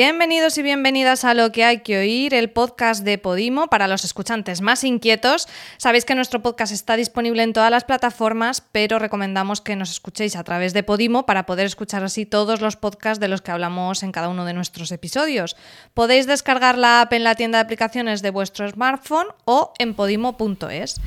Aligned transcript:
Bienvenidos 0.00 0.56
y 0.56 0.62
bienvenidas 0.62 1.24
a 1.24 1.34
Lo 1.34 1.50
que 1.50 1.64
hay 1.64 1.80
que 1.80 1.98
oír, 1.98 2.32
el 2.32 2.50
podcast 2.50 3.02
de 3.02 3.18
Podimo 3.18 3.66
para 3.66 3.88
los 3.88 4.04
escuchantes 4.04 4.60
más 4.60 4.84
inquietos. 4.84 5.48
Sabéis 5.76 6.04
que 6.04 6.14
nuestro 6.14 6.40
podcast 6.40 6.72
está 6.72 6.94
disponible 6.94 7.42
en 7.42 7.52
todas 7.52 7.72
las 7.72 7.82
plataformas, 7.82 8.60
pero 8.60 9.00
recomendamos 9.00 9.60
que 9.60 9.74
nos 9.74 9.90
escuchéis 9.90 10.36
a 10.36 10.44
través 10.44 10.72
de 10.72 10.84
Podimo 10.84 11.26
para 11.26 11.46
poder 11.46 11.66
escuchar 11.66 12.04
así 12.04 12.26
todos 12.26 12.60
los 12.60 12.76
podcasts 12.76 13.18
de 13.18 13.26
los 13.26 13.42
que 13.42 13.50
hablamos 13.50 14.04
en 14.04 14.12
cada 14.12 14.28
uno 14.28 14.44
de 14.44 14.54
nuestros 14.54 14.92
episodios. 14.92 15.56
Podéis 15.94 16.28
descargar 16.28 16.78
la 16.78 17.00
app 17.00 17.12
en 17.12 17.24
la 17.24 17.34
tienda 17.34 17.58
de 17.58 17.64
aplicaciones 17.64 18.22
de 18.22 18.30
vuestro 18.30 18.70
smartphone 18.70 19.26
o 19.46 19.72
en 19.80 19.94
podimo.es. 19.94 21.00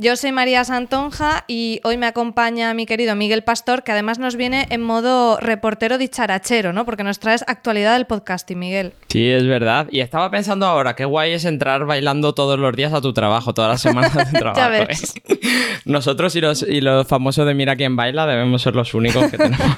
Yo 0.00 0.14
soy 0.14 0.30
María 0.30 0.62
Santonja 0.62 1.42
y 1.48 1.80
hoy 1.82 1.96
me 1.96 2.06
acompaña 2.06 2.72
mi 2.72 2.86
querido 2.86 3.16
Miguel 3.16 3.42
Pastor, 3.42 3.82
que 3.82 3.90
además 3.90 4.20
nos 4.20 4.36
viene 4.36 4.68
en 4.70 4.80
modo 4.80 5.38
reportero 5.38 5.98
dicharachero, 5.98 6.72
¿no? 6.72 6.84
Porque 6.84 7.02
nos 7.02 7.18
traes 7.18 7.42
actualidad 7.48 7.94
del 7.94 8.06
podcasting, 8.06 8.60
Miguel. 8.60 8.92
Sí, 9.08 9.28
es 9.28 9.44
verdad. 9.44 9.88
Y 9.90 9.98
estaba 9.98 10.30
pensando 10.30 10.66
ahora, 10.66 10.94
qué 10.94 11.04
guay 11.04 11.32
es 11.32 11.44
entrar 11.44 11.84
bailando 11.84 12.32
todos 12.32 12.60
los 12.60 12.76
días 12.76 12.92
a 12.92 13.00
tu 13.00 13.12
trabajo, 13.12 13.54
todas 13.54 13.72
las 13.72 13.80
semanas 13.80 14.14
de 14.14 14.24
trabajo. 14.38 14.60
ya 14.60 14.68
ves. 14.68 15.16
¿eh? 15.16 15.40
Nosotros 15.84 16.36
y 16.36 16.42
los, 16.42 16.62
y 16.62 16.80
los 16.80 17.04
famosos 17.08 17.44
de 17.44 17.54
Mira 17.54 17.74
quién 17.74 17.96
baila 17.96 18.24
debemos 18.24 18.62
ser 18.62 18.76
los 18.76 18.94
únicos 18.94 19.28
que 19.32 19.36
tenemos. 19.36 19.60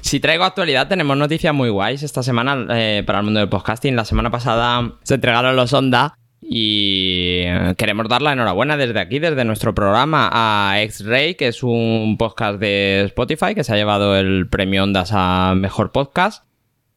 Si 0.00 0.20
traigo 0.20 0.42
actualidad, 0.44 0.88
tenemos 0.88 1.18
noticias 1.18 1.52
muy 1.52 1.68
guays 1.68 2.02
esta 2.02 2.22
semana 2.22 2.66
eh, 2.70 3.02
para 3.06 3.18
el 3.18 3.26
mundo 3.26 3.40
del 3.40 3.50
podcasting. 3.50 3.94
La 3.94 4.06
semana 4.06 4.30
pasada 4.30 4.94
se 5.02 5.16
entregaron 5.16 5.54
los 5.54 5.74
Onda 5.74 6.16
y 6.46 7.44
queremos 7.76 8.08
dar 8.08 8.22
la 8.22 8.32
enhorabuena 8.32 8.76
desde 8.76 9.00
aquí, 9.00 9.18
desde 9.18 9.44
nuestro 9.44 9.74
programa, 9.74 10.30
a 10.32 10.82
X-Ray, 10.82 11.34
que 11.34 11.48
es 11.48 11.62
un 11.62 12.16
podcast 12.18 12.58
de 12.58 13.04
Spotify 13.06 13.54
que 13.54 13.64
se 13.64 13.72
ha 13.72 13.76
llevado 13.76 14.16
el 14.16 14.48
premio 14.48 14.84
Ondas 14.84 15.10
a 15.12 15.54
Mejor 15.56 15.92
Podcast. 15.92 16.44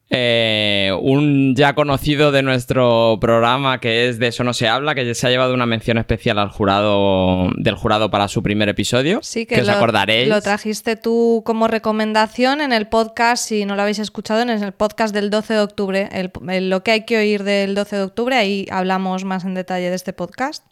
Eh, 0.10 0.94
un 1.02 1.54
ya 1.54 1.76
conocido 1.76 2.32
de 2.32 2.42
nuestro 2.42 3.18
programa 3.20 3.82
que 3.82 4.08
es 4.08 4.20
de 4.20 4.28
eso 4.28 4.46
no 4.46 4.54
se 4.54 4.70
habla, 4.70 4.96
que 4.96 5.14
se 5.14 5.28
ha 5.28 5.30
llevado 5.30 5.54
una 5.54 5.66
mención 5.66 5.98
especial 5.98 6.40
al 6.40 6.50
jurado 6.50 7.50
del 7.58 7.76
jurado 7.76 8.10
para 8.10 8.30
su 8.30 8.42
primer 8.42 8.70
episodio. 8.70 9.20
Sí, 9.22 9.46
que, 9.46 9.60
os 9.60 9.68
lo, 9.68 9.74
acordaréis. 9.74 10.30
Lo 10.30 10.42
trajiste 10.42 10.96
tú 10.96 11.42
como 11.46 11.68
recomendación 11.68 12.62
en 12.62 12.72
el 12.72 12.88
podcast, 12.88 13.50
si 13.50 13.66
no 13.66 13.76
lo 13.76 13.82
habéis 13.82 14.00
escuchado, 14.00 14.42
en 14.42 14.50
el 14.50 14.72
podcast 14.72 15.14
del 15.14 15.30
12 15.30 15.54
de 15.56 15.60
octubre, 15.60 16.10
el, 16.14 16.32
el, 16.50 16.70
lo 16.70 16.84
que 16.84 16.92
hay 16.92 17.06
que 17.06 17.18
oír 17.18 17.44
del 17.44 17.76
12 17.76 17.98
de 17.98 18.02
octubre, 18.04 18.36
ahí 18.38 18.66
hablamos 18.72 19.26
más 19.26 19.44
en 19.44 19.56
detalle 19.56 19.90
de 19.90 19.96
este 19.96 20.14
podcast. 20.14 20.64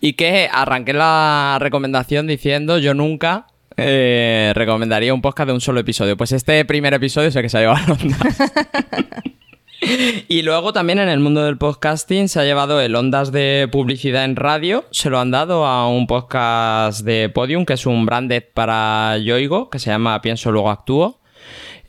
Y 0.00 0.14
que 0.14 0.48
arranqué 0.50 0.94
la 0.94 1.58
recomendación 1.60 2.26
diciendo 2.26 2.78
yo 2.78 2.94
nunca 2.94 3.46
eh, 3.76 4.52
recomendaría 4.54 5.14
un 5.14 5.22
podcast 5.22 5.48
de 5.48 5.54
un 5.54 5.60
solo 5.60 5.80
episodio. 5.80 6.16
Pues 6.16 6.32
este 6.32 6.64
primer 6.64 6.94
episodio 6.94 7.28
es 7.28 7.36
el 7.36 7.42
que 7.42 7.48
se 7.48 7.58
ha 7.58 7.60
llevado 7.60 7.94
ondas. 7.94 8.52
y 10.28 10.42
luego 10.42 10.72
también 10.72 10.98
en 10.98 11.08
el 11.08 11.20
mundo 11.20 11.42
del 11.42 11.58
podcasting 11.58 12.28
se 12.28 12.40
ha 12.40 12.44
llevado 12.44 12.80
el 12.80 12.94
Ondas 12.94 13.32
de 13.32 13.68
publicidad 13.70 14.24
en 14.24 14.36
radio. 14.36 14.84
Se 14.90 15.10
lo 15.10 15.18
han 15.18 15.30
dado 15.30 15.66
a 15.66 15.88
un 15.88 16.06
podcast 16.06 17.04
de 17.04 17.28
Podium, 17.28 17.64
que 17.64 17.74
es 17.74 17.86
un 17.86 18.06
branded 18.06 18.44
para 18.54 19.18
Yoigo, 19.18 19.70
que 19.70 19.78
se 19.78 19.90
llama 19.90 20.20
Pienso 20.20 20.52
Luego 20.52 20.70
Actúo. 20.70 21.21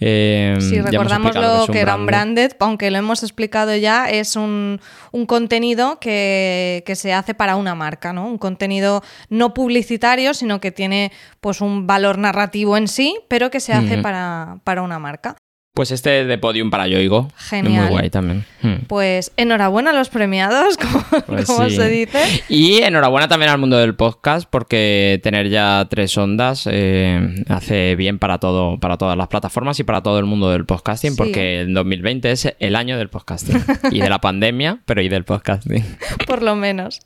Eh, 0.05 0.57
sí, 0.59 0.81
recordamos 0.81 1.33
lo 1.33 1.65
que, 1.71 1.79
era 1.79 1.95
un 1.95 2.05
branded, 2.05 2.51
aunque 2.59 2.91
lo 2.91 2.97
hemos 2.97 3.23
explicado 3.23 3.73
ya, 3.73 4.09
es 4.09 4.35
un, 4.35 4.81
un 5.11 5.25
contenido 5.25 5.97
que, 5.99 6.83
que, 6.85 6.95
se 6.95 7.13
hace 7.13 7.33
para 7.33 7.55
una 7.55 7.73
marca, 7.73 8.11
¿no? 8.11 8.27
Un 8.27 8.37
contenido 8.37 9.01
no 9.29 9.53
publicitario, 9.53 10.33
sino 10.33 10.59
que 10.59 10.73
tiene 10.73 11.13
pues 11.39 11.61
un 11.61 11.87
valor 11.87 12.17
narrativo 12.17 12.75
en 12.75 12.89
sí, 12.89 13.17
pero 13.29 13.49
que 13.49 13.61
se 13.61 13.71
hace 13.71 13.99
para, 13.99 14.59
para 14.65 14.81
una 14.81 14.99
marca. 14.99 15.37
Pues 15.75 15.89
este 15.89 16.21
es 16.21 16.27
de 16.27 16.37
podium 16.37 16.69
para 16.69 16.87
Yoigo. 16.87 17.29
Genial. 17.35 17.85
Muy 17.85 17.89
guay 17.93 18.09
también. 18.11 18.45
Hmm. 18.61 18.85
Pues 18.87 19.31
enhorabuena 19.37 19.89
a 19.89 19.93
los 19.93 20.09
premiados, 20.09 20.77
como, 20.77 21.03
Pues 21.25 21.45
como 21.47 21.67
sí. 21.67 21.75
se 21.75 21.89
dice. 21.89 22.43
Y 22.47 22.83
enhorabuena 22.83 23.27
también 23.27 23.49
al 23.49 23.57
mundo 23.57 23.77
del 23.79 23.95
podcast, 23.95 24.47
porque 24.47 25.19
tener 25.23 25.49
ya 25.49 25.87
tres 25.89 26.15
ondas 26.15 26.69
eh, 26.71 27.43
hace 27.49 27.95
bien 27.95 28.19
para 28.19 28.37
todo, 28.37 28.79
para 28.79 28.97
todas 28.99 29.17
las 29.17 29.29
plataformas 29.29 29.79
y 29.79 29.83
para 29.83 30.03
todo 30.03 30.19
el 30.19 30.25
mundo 30.25 30.51
del 30.51 30.63
podcasting, 30.67 31.13
Sí. 31.13 31.17
porque 31.17 31.61
el 31.61 31.73
2020 31.73 32.29
es 32.31 32.53
el 32.59 32.75
año 32.75 32.95
del 32.99 33.09
podcasting. 33.09 33.59
y 33.91 33.99
de 33.99 34.09
la 34.11 34.21
pandemia, 34.21 34.77
pero 34.85 35.01
y 35.01 35.09
del 35.09 35.23
podcasting. 35.23 35.83
por 36.27 36.43
lo 36.43 36.55
menos. 36.55 36.99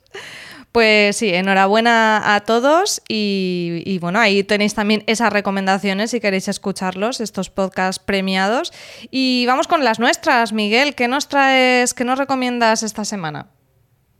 Pues 0.78 1.16
sí, 1.16 1.34
enhorabuena 1.34 2.36
a 2.36 2.42
todos 2.42 3.02
y, 3.08 3.98
bueno, 4.00 4.20
ahí 4.20 4.44
tenéis 4.44 4.76
también 4.76 5.02
esas 5.08 5.32
recomendaciones 5.32 6.12
si 6.12 6.20
queréis 6.20 6.46
escucharlos, 6.46 7.20
estos 7.20 7.50
podcasts 7.50 8.00
premiados. 8.00 8.72
Y 9.10 9.44
vamos 9.46 9.66
con 9.66 9.82
las 9.82 9.98
nuestras, 9.98 10.52
Miguel, 10.52 10.94
¿qué 10.94 11.08
nos 11.08 11.26
traes, 11.26 11.94
qué 11.94 12.04
nos 12.04 12.16
recomiendas 12.16 12.84
esta 12.84 13.04
semana? 13.04 13.48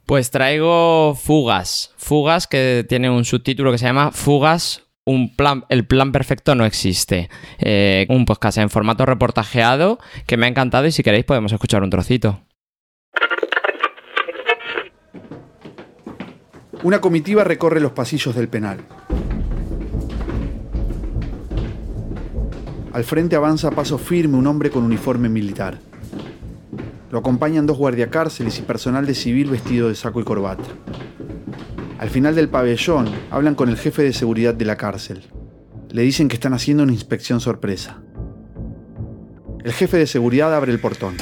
Pues 0.05 0.31
traigo 0.31 1.15
Fugas. 1.15 1.93
Fugas 1.95 2.45
que 2.45 2.85
tiene 2.89 3.09
un 3.09 3.23
subtítulo 3.23 3.71
que 3.71 3.77
se 3.77 3.85
llama 3.85 4.11
Fugas 4.11 4.83
un 5.05 5.33
plan, 5.37 5.63
el 5.69 5.87
plan 5.87 6.11
perfecto 6.11 6.55
no 6.55 6.65
existe. 6.65 7.29
Eh, 7.59 8.05
un 8.09 8.25
podcast 8.25 8.57
en 8.57 8.69
formato 8.69 9.05
reportajeado 9.05 9.97
que 10.27 10.35
me 10.35 10.45
ha 10.45 10.49
encantado 10.49 10.87
y 10.87 10.91
si 10.91 11.03
queréis 11.03 11.23
podemos 11.23 11.53
escuchar 11.53 11.83
un 11.83 11.89
trocito. 11.89 12.41
Una 16.81 17.01
comitiva 17.01 17.43
recorre 17.43 17.81
los 17.81 17.91
pasillos 17.91 18.33
del 18.35 18.47
penal. 18.47 18.79
Al 22.93 23.03
frente 23.03 23.35
avanza 23.35 23.67
a 23.67 23.71
paso 23.71 23.97
firme 23.97 24.37
un 24.37 24.47
hombre 24.47 24.71
con 24.71 24.83
uniforme 24.83 25.27
militar. 25.27 25.77
Lo 27.11 27.19
acompañan 27.19 27.65
dos 27.65 27.77
guardiacárceles 27.77 28.59
y 28.59 28.61
personal 28.61 29.05
de 29.05 29.13
civil 29.13 29.49
vestido 29.49 29.89
de 29.89 29.95
saco 29.95 30.21
y 30.21 30.23
corbata. 30.23 30.63
Al 31.97 32.09
final 32.09 32.33
del 32.33 32.47
pabellón 32.47 33.09
hablan 33.29 33.55
con 33.55 33.67
el 33.67 33.75
jefe 33.75 34.03
de 34.03 34.13
seguridad 34.13 34.53
de 34.53 34.63
la 34.63 34.77
cárcel. 34.77 35.23
Le 35.89 36.03
dicen 36.03 36.29
que 36.29 36.35
están 36.35 36.53
haciendo 36.53 36.83
una 36.83 36.93
inspección 36.93 37.41
sorpresa. 37.41 38.01
El 39.65 39.73
jefe 39.73 39.97
de 39.97 40.07
seguridad 40.07 40.55
abre 40.55 40.71
el 40.71 40.79
portón. 40.79 41.15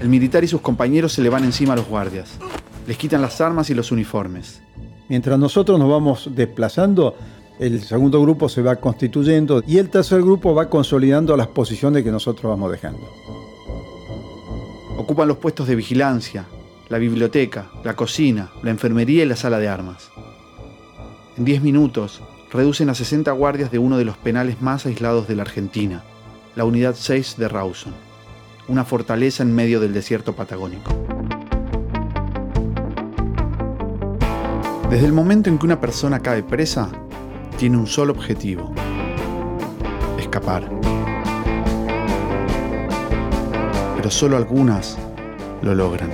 El 0.00 0.08
militar 0.08 0.44
y 0.44 0.48
sus 0.48 0.62
compañeros 0.62 1.12
se 1.12 1.20
le 1.20 1.28
van 1.28 1.44
encima 1.44 1.74
a 1.74 1.76
los 1.76 1.88
guardias. 1.88 2.38
Les 2.86 2.96
quitan 2.96 3.22
las 3.22 3.40
armas 3.40 3.70
y 3.70 3.74
los 3.74 3.92
uniformes. 3.92 4.60
Mientras 5.08 5.38
nosotros 5.38 5.78
nos 5.78 5.88
vamos 5.88 6.30
desplazando, 6.34 7.14
el 7.58 7.82
segundo 7.82 8.20
grupo 8.20 8.48
se 8.48 8.62
va 8.62 8.76
constituyendo 8.76 9.62
y 9.66 9.78
el 9.78 9.90
tercer 9.90 10.22
grupo 10.22 10.54
va 10.54 10.68
consolidando 10.68 11.36
las 11.36 11.48
posiciones 11.48 12.02
que 12.02 12.10
nosotros 12.10 12.50
vamos 12.50 12.72
dejando. 12.72 13.08
Ocupan 14.98 15.28
los 15.28 15.38
puestos 15.38 15.68
de 15.68 15.76
vigilancia, 15.76 16.46
la 16.88 16.98
biblioteca, 16.98 17.70
la 17.84 17.94
cocina, 17.94 18.50
la 18.62 18.70
enfermería 18.70 19.22
y 19.22 19.26
la 19.26 19.36
sala 19.36 19.58
de 19.58 19.68
armas. 19.68 20.10
En 21.36 21.44
10 21.44 21.62
minutos, 21.62 22.20
reducen 22.52 22.90
a 22.90 22.94
60 22.94 23.30
guardias 23.32 23.70
de 23.70 23.78
uno 23.78 23.96
de 23.96 24.04
los 24.04 24.16
penales 24.16 24.60
más 24.60 24.86
aislados 24.86 25.28
de 25.28 25.36
la 25.36 25.42
Argentina, 25.42 26.02
la 26.56 26.64
Unidad 26.64 26.94
6 26.98 27.36
de 27.38 27.48
Rawson, 27.48 27.94
una 28.68 28.84
fortaleza 28.84 29.42
en 29.42 29.54
medio 29.54 29.80
del 29.80 29.94
desierto 29.94 30.34
patagónico. 30.34 30.90
Desde 34.92 35.06
el 35.06 35.14
momento 35.14 35.48
en 35.48 35.56
que 35.56 35.64
una 35.64 35.80
persona 35.80 36.20
cae 36.20 36.42
presa, 36.42 36.90
tiene 37.56 37.78
un 37.78 37.86
solo 37.86 38.12
objetivo, 38.12 38.74
escapar. 40.18 40.68
Pero 43.96 44.10
solo 44.10 44.36
algunas 44.36 44.98
lo 45.62 45.74
logran. 45.74 46.10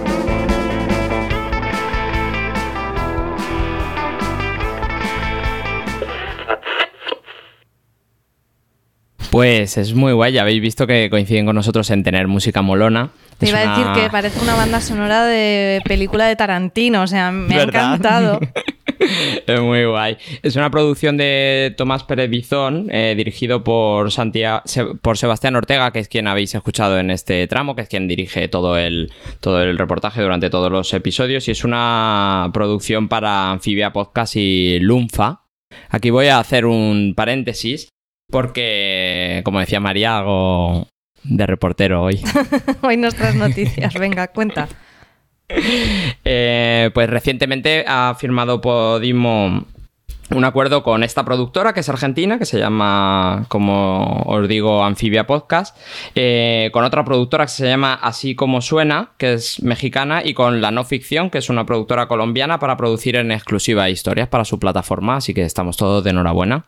Pues 9.38 9.76
es 9.78 9.94
muy 9.94 10.12
guay, 10.14 10.32
ya 10.32 10.42
habéis 10.42 10.60
visto 10.60 10.84
que 10.88 11.08
coinciden 11.10 11.46
con 11.46 11.54
nosotros 11.54 11.88
en 11.90 12.02
tener 12.02 12.26
música 12.26 12.60
molona. 12.60 13.10
Te 13.38 13.46
Es 13.46 13.52
iba 13.52 13.60
a 13.60 13.78
decir 13.78 14.02
que 14.02 14.10
parece 14.10 14.40
una 14.40 14.56
banda 14.56 14.80
sonora 14.80 15.24
de 15.26 15.80
película 15.84 16.26
de 16.26 16.34
Tarantino, 16.34 17.02
o 17.02 17.06
sea, 17.06 17.30
me 17.30 17.54
ha 17.54 17.62
encantado. 17.62 18.40
es 19.46 19.60
muy 19.60 19.84
guay. 19.84 20.16
Es 20.42 20.56
una 20.56 20.72
producción 20.72 21.16
de 21.16 21.72
Tomás 21.76 22.02
Pérez 22.02 22.28
Bizón, 22.30 22.88
eh, 22.90 23.14
dirigido 23.16 23.62
por, 23.62 24.10
Santia- 24.10 24.62
Se- 24.64 24.86
por 24.86 25.16
Sebastián 25.18 25.54
Ortega, 25.54 25.92
que 25.92 26.00
es 26.00 26.08
quien 26.08 26.26
habéis 26.26 26.56
escuchado 26.56 26.98
en 26.98 27.12
este 27.12 27.46
tramo, 27.46 27.76
que 27.76 27.82
es 27.82 27.88
quien 27.88 28.08
dirige 28.08 28.48
todo 28.48 28.76
el, 28.76 29.12
todo 29.38 29.62
el 29.62 29.78
reportaje 29.78 30.20
durante 30.20 30.50
todos 30.50 30.72
los 30.72 30.92
episodios. 30.94 31.46
Y 31.46 31.52
es 31.52 31.62
una 31.62 32.50
producción 32.52 33.06
para 33.06 33.52
Anfibia 33.52 33.92
Podcast 33.92 34.34
y 34.34 34.80
Lunfa. 34.80 35.42
Aquí 35.90 36.10
voy 36.10 36.26
a 36.26 36.40
hacer 36.40 36.66
un 36.66 37.14
paréntesis, 37.16 37.88
porque, 38.30 39.42
como 39.44 39.60
decía 39.60 39.80
María, 39.80 40.18
hago 40.18 40.88
de 41.24 41.46
reportero 41.46 42.02
hoy. 42.02 42.20
Hoy 42.82 42.96
nuestras 42.96 43.34
noticias, 43.34 43.94
venga, 43.94 44.28
cuenta. 44.28 44.68
Eh, 46.24 46.90
pues 46.92 47.08
recientemente 47.08 47.84
ha 47.86 48.14
firmado 48.18 48.60
Podimo 48.60 49.64
un 50.30 50.44
acuerdo 50.44 50.82
con 50.82 51.02
esta 51.02 51.24
productora 51.24 51.72
que 51.72 51.80
es 51.80 51.88
argentina, 51.88 52.38
que 52.38 52.44
se 52.44 52.58
llama, 52.58 53.46
como 53.48 54.22
os 54.26 54.46
digo, 54.46 54.84
Anfibia 54.84 55.26
Podcast, 55.26 55.74
eh, 56.14 56.68
con 56.72 56.84
otra 56.84 57.02
productora 57.04 57.46
que 57.46 57.52
se 57.52 57.66
llama 57.66 57.94
Así 57.94 58.34
como 58.34 58.60
suena, 58.60 59.12
que 59.16 59.32
es 59.32 59.62
mexicana, 59.62 60.22
y 60.22 60.34
con 60.34 60.60
La 60.60 60.70
No 60.70 60.84
Ficción, 60.84 61.30
que 61.30 61.38
es 61.38 61.48
una 61.48 61.64
productora 61.64 62.08
colombiana 62.08 62.58
para 62.58 62.76
producir 62.76 63.16
en 63.16 63.32
exclusiva 63.32 63.88
historias 63.88 64.28
para 64.28 64.44
su 64.44 64.58
plataforma, 64.58 65.16
así 65.16 65.32
que 65.32 65.42
estamos 65.42 65.78
todos 65.78 66.04
de 66.04 66.10
enhorabuena. 66.10 66.66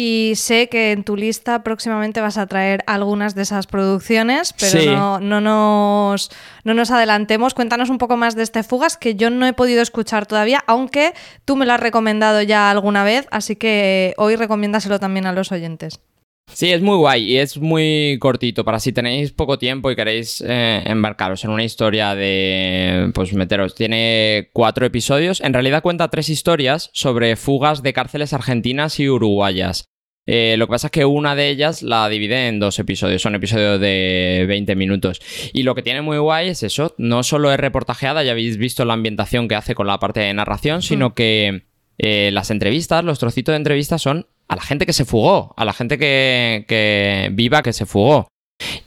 Y 0.00 0.34
sé 0.36 0.68
que 0.68 0.92
en 0.92 1.02
tu 1.02 1.16
lista 1.16 1.64
próximamente 1.64 2.20
vas 2.20 2.38
a 2.38 2.46
traer 2.46 2.84
algunas 2.86 3.34
de 3.34 3.42
esas 3.42 3.66
producciones, 3.66 4.52
pero 4.52 4.92
no, 4.92 5.18
no, 5.18 5.40
nos, 5.40 6.30
no 6.62 6.72
nos 6.72 6.92
adelantemos. 6.92 7.52
Cuéntanos 7.52 7.90
un 7.90 7.98
poco 7.98 8.16
más 8.16 8.36
de 8.36 8.44
este 8.44 8.62
Fugas, 8.62 8.96
que 8.96 9.16
yo 9.16 9.28
no 9.30 9.44
he 9.44 9.54
podido 9.54 9.82
escuchar 9.82 10.24
todavía, 10.26 10.62
aunque 10.68 11.14
tú 11.44 11.56
me 11.56 11.66
lo 11.66 11.72
has 11.72 11.80
recomendado 11.80 12.42
ya 12.42 12.70
alguna 12.70 13.02
vez, 13.02 13.26
así 13.32 13.56
que 13.56 14.14
hoy 14.18 14.36
recomiéndaselo 14.36 15.00
también 15.00 15.26
a 15.26 15.32
los 15.32 15.50
oyentes. 15.50 15.98
Sí, 16.52 16.72
es 16.72 16.82
muy 16.82 16.96
guay 16.96 17.24
y 17.24 17.36
es 17.38 17.58
muy 17.58 18.18
cortito. 18.20 18.64
Para 18.64 18.80
si 18.80 18.92
tenéis 18.92 19.32
poco 19.32 19.58
tiempo 19.58 19.90
y 19.90 19.96
queréis 19.96 20.42
eh, 20.46 20.82
embarcaros 20.86 21.44
en 21.44 21.50
una 21.50 21.64
historia 21.64 22.14
de, 22.14 23.10
pues 23.14 23.32
meteros, 23.32 23.74
tiene 23.74 24.50
cuatro 24.52 24.84
episodios, 24.84 25.40
en 25.40 25.52
realidad 25.52 25.82
cuenta 25.82 26.08
tres 26.08 26.28
historias 26.28 26.90
sobre 26.92 27.36
fugas 27.36 27.82
de 27.82 27.92
cárceles 27.92 28.32
argentinas 28.32 28.98
y 28.98 29.08
uruguayas. 29.08 29.84
Eh, 30.30 30.56
lo 30.58 30.66
que 30.66 30.72
pasa 30.72 30.88
es 30.88 30.90
que 30.90 31.06
una 31.06 31.34
de 31.34 31.48
ellas 31.48 31.82
la 31.82 32.06
divide 32.06 32.48
en 32.48 32.60
dos 32.60 32.78
episodios, 32.78 33.22
son 33.22 33.34
episodios 33.34 33.80
de 33.80 34.44
20 34.46 34.76
minutos. 34.76 35.22
Y 35.54 35.62
lo 35.62 35.74
que 35.74 35.82
tiene 35.82 36.02
muy 36.02 36.18
guay 36.18 36.48
es 36.48 36.62
eso, 36.62 36.94
no 36.98 37.22
solo 37.22 37.50
es 37.50 37.58
reportajeada, 37.58 38.22
ya 38.22 38.32
habéis 38.32 38.58
visto 38.58 38.84
la 38.84 38.92
ambientación 38.92 39.48
que 39.48 39.54
hace 39.54 39.74
con 39.74 39.86
la 39.86 39.98
parte 39.98 40.20
de 40.20 40.34
narración, 40.34 40.82
sino 40.82 41.14
que 41.14 41.64
eh, 41.96 42.30
las 42.32 42.50
entrevistas, 42.50 43.04
los 43.04 43.18
trocitos 43.18 43.54
de 43.54 43.56
entrevistas 43.56 44.02
son 44.02 44.26
a 44.48 44.56
la 44.56 44.62
gente 44.62 44.86
que 44.86 44.92
se 44.92 45.04
fugó, 45.04 45.54
a 45.56 45.64
la 45.64 45.72
gente 45.72 45.98
que, 45.98 47.30
viva 47.32 47.62
que 47.62 47.72
se 47.72 47.86
fugó. 47.86 48.28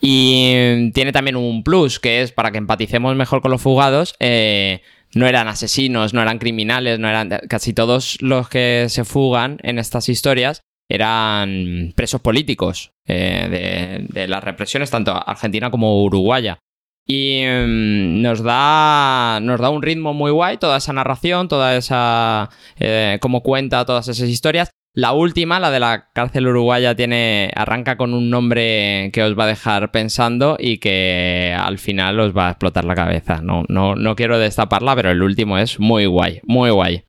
Y 0.01 0.91
tiene 0.91 1.11
también 1.13 1.37
un 1.37 1.63
plus, 1.63 1.99
que 1.99 2.21
es 2.21 2.31
para 2.31 2.51
que 2.51 2.57
empaticemos 2.57 3.15
mejor 3.15 3.41
con 3.41 3.51
los 3.51 3.61
fugados. 3.61 4.15
Eh, 4.19 4.81
no 5.13 5.27
eran 5.27 5.47
asesinos, 5.47 6.13
no 6.13 6.21
eran 6.21 6.39
criminales, 6.39 6.99
no 6.99 7.07
eran. 7.07 7.29
Casi 7.47 7.73
todos 7.73 8.17
los 8.21 8.49
que 8.49 8.87
se 8.89 9.05
fugan 9.05 9.59
en 9.61 9.79
estas 9.79 10.09
historias 10.09 10.61
eran 10.89 11.93
presos 11.95 12.19
políticos 12.19 12.91
eh, 13.07 14.05
de, 14.09 14.27
las 14.27 14.43
represiones, 14.43 14.89
tanto 14.89 15.11
argentina 15.11 15.71
como 15.71 16.03
uruguaya. 16.03 16.59
Y 17.07 17.43
mm, 17.45 18.21
nos, 18.21 18.43
da, 18.43 19.39
nos 19.41 19.59
da 19.59 19.69
un 19.69 19.81
ritmo 19.81 20.13
muy 20.13 20.31
guay, 20.31 20.57
toda 20.57 20.77
esa 20.77 20.93
narración, 20.93 21.47
toda 21.47 21.75
esa. 21.77 22.49
Eh, 22.79 23.19
cómo 23.21 23.41
cuenta 23.41 23.85
todas 23.85 24.07
esas 24.07 24.27
historias. 24.27 24.71
La 24.93 25.13
última, 25.13 25.61
la 25.61 25.71
de 25.71 25.79
la 25.79 26.09
cárcel 26.11 26.47
uruguaya, 26.47 26.95
tiene, 26.95 27.49
arranca 27.55 27.95
con 27.95 28.13
un 28.13 28.29
nombre 28.29 29.09
que 29.13 29.23
os 29.23 29.39
va 29.39 29.45
a 29.45 29.47
dejar 29.47 29.89
pensando 29.91 30.57
y 30.59 30.79
que 30.79 31.55
al 31.57 31.77
final 31.77 32.19
os 32.19 32.35
va 32.35 32.47
a 32.47 32.51
explotar 32.51 32.83
la 32.83 32.95
cabeza. 32.95 33.41
No, 33.41 33.63
no, 33.69 33.95
no 33.95 34.15
quiero 34.17 34.37
destaparla, 34.37 34.93
pero 34.97 35.09
el 35.11 35.23
último 35.23 35.57
es 35.57 35.79
muy 35.79 36.07
guay, 36.07 36.41
muy 36.43 36.71
guay. 36.71 37.05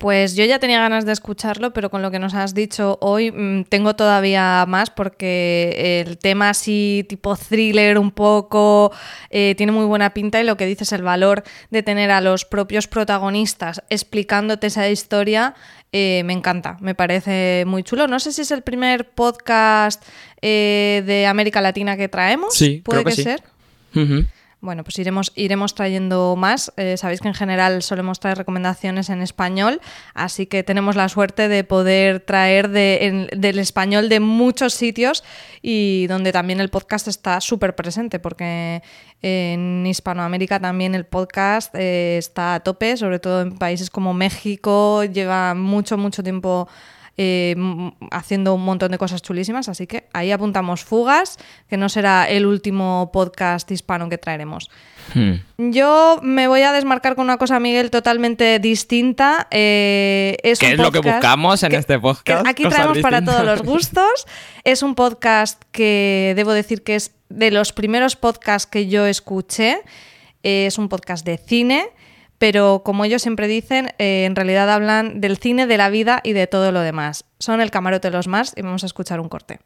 Pues 0.00 0.34
yo 0.34 0.46
ya 0.46 0.58
tenía 0.58 0.80
ganas 0.80 1.04
de 1.04 1.12
escucharlo, 1.12 1.74
pero 1.74 1.90
con 1.90 2.00
lo 2.00 2.10
que 2.10 2.18
nos 2.18 2.32
has 2.32 2.54
dicho 2.54 2.96
hoy 3.02 3.30
mm, 3.30 3.64
tengo 3.64 3.96
todavía 3.96 4.64
más 4.66 4.88
porque 4.88 6.04
el 6.06 6.16
tema 6.16 6.48
así 6.48 7.04
tipo 7.06 7.36
thriller 7.36 7.98
un 7.98 8.10
poco 8.10 8.92
eh, 9.28 9.54
tiene 9.58 9.72
muy 9.72 9.84
buena 9.84 10.14
pinta 10.14 10.40
y 10.40 10.44
lo 10.44 10.56
que 10.56 10.64
dices, 10.64 10.92
el 10.92 11.02
valor 11.02 11.42
de 11.68 11.82
tener 11.82 12.10
a 12.12 12.22
los 12.22 12.46
propios 12.46 12.88
protagonistas 12.88 13.82
explicándote 13.90 14.68
esa 14.68 14.88
historia 14.88 15.54
eh, 15.92 16.22
me 16.24 16.32
encanta, 16.32 16.78
me 16.80 16.94
parece 16.94 17.64
muy 17.66 17.82
chulo. 17.82 18.06
No 18.06 18.20
sé 18.20 18.32
si 18.32 18.40
es 18.40 18.50
el 18.52 18.62
primer 18.62 19.10
podcast 19.10 20.02
eh, 20.40 21.02
de 21.04 21.26
América 21.26 21.60
Latina 21.60 21.98
que 21.98 22.08
traemos. 22.08 22.54
Sí, 22.54 22.80
puede 22.82 23.04
que, 23.04 23.12
ser. 23.12 23.42
Bueno, 24.62 24.84
pues 24.84 24.98
iremos, 24.98 25.32
iremos 25.36 25.74
trayendo 25.74 26.36
más. 26.36 26.70
Eh, 26.76 26.98
sabéis 26.98 27.22
que 27.22 27.28
en 27.28 27.34
general 27.34 27.82
solemos 27.82 28.20
traer 28.20 28.36
recomendaciones 28.36 29.08
en 29.08 29.22
español, 29.22 29.80
así 30.12 30.44
que 30.44 30.62
tenemos 30.62 30.96
la 30.96 31.08
suerte 31.08 31.48
de 31.48 31.64
poder 31.64 32.20
traer 32.20 32.68
del 32.68 33.58
español 33.58 34.10
de 34.10 34.20
muchos 34.20 34.74
sitios 34.74 35.24
y 35.62 36.06
donde 36.08 36.30
también 36.30 36.60
el 36.60 36.68
podcast 36.68 37.08
está 37.08 37.40
súper 37.40 37.74
presente, 37.74 38.18
porque 38.18 38.82
en 39.22 39.86
Hispanoamérica 39.86 40.60
también 40.60 40.94
el 40.94 41.06
podcast 41.06 41.74
eh, 41.74 42.18
está 42.18 42.56
a 42.56 42.60
tope, 42.60 42.98
sobre 42.98 43.18
todo 43.18 43.40
en 43.40 43.56
países 43.56 43.88
como 43.88 44.12
México, 44.12 45.04
lleva 45.04 45.54
mucho, 45.54 45.96
mucho 45.96 46.22
tiempo 46.22 46.68
eh, 47.22 47.54
haciendo 48.10 48.54
un 48.54 48.64
montón 48.64 48.92
de 48.92 48.96
cosas 48.96 49.20
chulísimas, 49.20 49.68
así 49.68 49.86
que 49.86 50.08
ahí 50.14 50.30
apuntamos 50.30 50.84
fugas, 50.84 51.36
que 51.68 51.76
no 51.76 51.90
será 51.90 52.26
el 52.26 52.46
último 52.46 53.10
podcast 53.12 53.70
hispano 53.70 54.08
que 54.08 54.16
traeremos. 54.16 54.70
Hmm. 55.12 55.34
Yo 55.70 56.18
me 56.22 56.48
voy 56.48 56.62
a 56.62 56.72
desmarcar 56.72 57.16
con 57.16 57.24
una 57.24 57.36
cosa, 57.36 57.60
Miguel, 57.60 57.90
totalmente 57.90 58.58
distinta. 58.58 59.48
Eh, 59.50 60.38
es 60.42 60.60
¿Qué 60.60 60.72
es 60.72 60.78
lo 60.78 60.90
que 60.90 61.00
buscamos 61.00 61.62
en 61.62 61.74
este 61.74 61.98
podcast? 61.98 62.46
aquí 62.46 62.64
traemos 62.64 63.00
para 63.00 63.22
todos 63.22 63.44
los 63.44 63.60
gustos. 63.64 64.26
Es 64.64 64.82
un 64.82 64.94
podcast 64.94 65.62
que 65.72 66.32
debo 66.36 66.54
decir 66.54 66.82
que 66.82 66.94
es 66.94 67.12
de 67.28 67.50
los 67.50 67.74
primeros 67.74 68.16
podcasts 68.16 68.66
que 68.66 68.88
yo 68.88 69.04
escuché. 69.04 69.82
es 70.42 70.78
un 70.78 70.88
podcast 70.88 71.26
de 71.26 71.36
cine 71.36 71.90
pero 72.40 72.80
como 72.82 73.04
ellos 73.04 73.20
siempre 73.20 73.48
dicen, 73.48 73.92
eh, 73.98 74.24
en 74.24 74.34
realidad 74.34 74.70
hablan 74.70 75.20
del 75.20 75.36
cine, 75.36 75.66
de 75.66 75.76
la 75.76 75.90
vida 75.90 76.22
y 76.24 76.32
de 76.32 76.46
todo 76.46 76.72
lo 76.72 76.80
demás. 76.80 77.26
Son 77.38 77.60
el 77.60 77.70
camarote 77.70 78.08
de 78.08 78.16
los 78.16 78.28
Mars 78.28 78.54
y 78.56 78.62
vamos 78.62 78.82
a 78.82 78.86
escuchar 78.86 79.20
un 79.20 79.28
corte. 79.28 79.60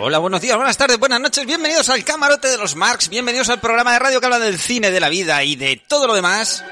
Hola, 0.00 0.18
buenos 0.18 0.40
días, 0.40 0.56
buenas 0.56 0.76
tardes, 0.76 1.00
buenas 1.00 1.20
noches, 1.20 1.44
bienvenidos 1.44 1.88
al 1.90 2.04
Camarote 2.04 2.46
de 2.46 2.56
los 2.56 2.76
Marx, 2.76 3.08
bienvenidos 3.08 3.48
al 3.48 3.60
programa 3.60 3.92
de 3.92 3.98
radio 3.98 4.20
que 4.20 4.26
habla 4.26 4.38
del 4.38 4.58
cine, 4.58 4.92
de 4.92 5.00
la 5.00 5.08
vida 5.08 5.42
y 5.42 5.56
de 5.56 5.82
todo 5.84 6.06
lo 6.06 6.14
demás. 6.14 6.64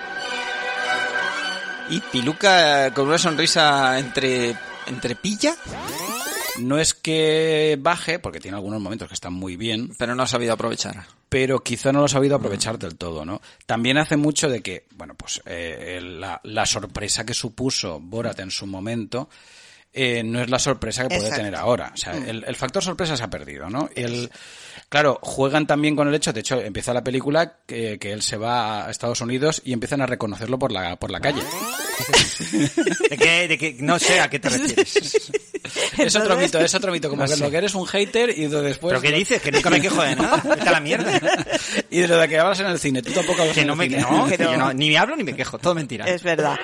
Y 1.90 2.00
Piluca 2.00 2.94
con 2.94 3.08
una 3.08 3.18
sonrisa 3.18 3.98
entre, 3.98 4.54
entre 4.86 5.16
pilla 5.16 5.56
no 6.60 6.78
es 6.78 6.94
que 6.94 7.78
baje, 7.80 8.18
porque 8.18 8.40
tiene 8.40 8.56
algunos 8.56 8.80
momentos 8.80 9.08
que 9.08 9.14
están 9.14 9.32
muy 9.32 9.56
bien. 9.56 9.92
Pero 9.98 10.14
no 10.14 10.22
ha 10.22 10.26
sabido 10.26 10.52
aprovechar. 10.52 11.06
Pero 11.28 11.60
quizá 11.60 11.92
no 11.92 12.00
lo 12.00 12.06
ha 12.06 12.08
sabido 12.08 12.36
aprovechar 12.36 12.78
del 12.78 12.96
todo, 12.96 13.24
¿no? 13.24 13.40
También 13.66 13.98
hace 13.98 14.16
mucho 14.16 14.48
de 14.48 14.62
que, 14.62 14.86
bueno, 14.96 15.14
pues 15.14 15.42
eh, 15.46 16.00
la, 16.02 16.66
sorpresa 16.66 17.24
que 17.24 17.34
supuso 17.34 18.00
Borat 18.00 18.40
en 18.40 18.50
su 18.50 18.66
momento 18.66 19.28
eh, 19.92 20.22
no 20.22 20.40
es 20.40 20.50
la 20.50 20.58
sorpresa 20.58 21.06
que 21.06 21.16
puede 21.16 21.30
tener 21.30 21.54
ahora. 21.54 21.90
O 21.94 21.96
sea, 21.96 22.14
mm. 22.14 22.44
el, 22.46 22.56
factor 22.56 22.82
sorpresa 22.82 23.16
se 23.16 23.22
ha 23.22 23.30
perdido, 23.30 23.68
¿no? 23.70 23.88
El, 23.94 24.30
claro, 24.88 25.18
juegan 25.22 25.66
también 25.66 25.96
con 25.96 26.08
el 26.08 26.14
hecho, 26.14 26.32
de 26.32 26.40
hecho, 26.40 26.60
empieza 26.60 26.92
la 26.92 27.04
película 27.04 27.58
que, 27.66 27.98
que 27.98 28.12
él 28.12 28.22
se 28.22 28.36
va 28.36 28.86
a 28.86 28.90
Estados 28.90 29.20
Unidos 29.20 29.62
y 29.64 29.72
empiezan 29.72 30.00
a 30.00 30.06
reconocerlo 30.06 30.58
por 30.58 30.72
la, 30.72 30.96
por 30.96 31.10
la 31.10 31.20
calle. 31.20 31.42
¿De 33.10 33.16
qué, 33.16 33.48
de 33.48 33.58
qué, 33.58 33.76
no 33.80 33.98
sé 33.98 34.20
a 34.20 34.30
qué 34.30 34.38
te 34.38 34.48
refieres. 34.48 35.30
es 35.98 36.16
otro 36.16 36.36
mito, 36.36 36.58
es 36.58 36.74
otro 36.74 36.92
mito. 36.92 37.08
Como 37.08 37.24
que 37.24 37.36
lo 37.36 37.50
que 37.50 37.56
eres 37.56 37.74
un 37.74 37.86
hater 37.86 38.30
y 38.30 38.46
después. 38.46 38.92
¿Pero 38.92 39.00
qué 39.00 39.12
dices? 39.12 39.42
Que 39.42 39.50
nunca 39.50 39.70
me 39.70 39.80
quejo 39.80 40.02
de 40.02 40.16
nada. 40.16 40.42
Vete 40.44 40.68
a 40.68 40.72
la 40.72 40.80
mierda. 40.80 41.20
y 41.90 42.00
de 42.00 42.08
lo 42.08 42.18
de 42.18 42.28
que 42.28 42.38
hablas 42.38 42.60
en 42.60 42.66
el 42.66 42.78
cine. 42.78 43.02
Tú 43.02 43.12
tampoco 43.12 43.40
hablas 43.42 43.54
que 43.54 43.62
en 43.62 43.66
no 43.66 43.72
el 43.74 43.78
me, 43.78 43.88
cine. 43.88 44.02
No, 44.10 44.26
que 44.26 44.38
no, 44.38 44.72
ni 44.72 44.90
me 44.90 44.98
hablo 44.98 45.16
ni 45.16 45.24
me 45.24 45.34
quejo. 45.34 45.58
Todo 45.58 45.74
mentira. 45.74 46.04
Es 46.06 46.22
verdad. 46.22 46.56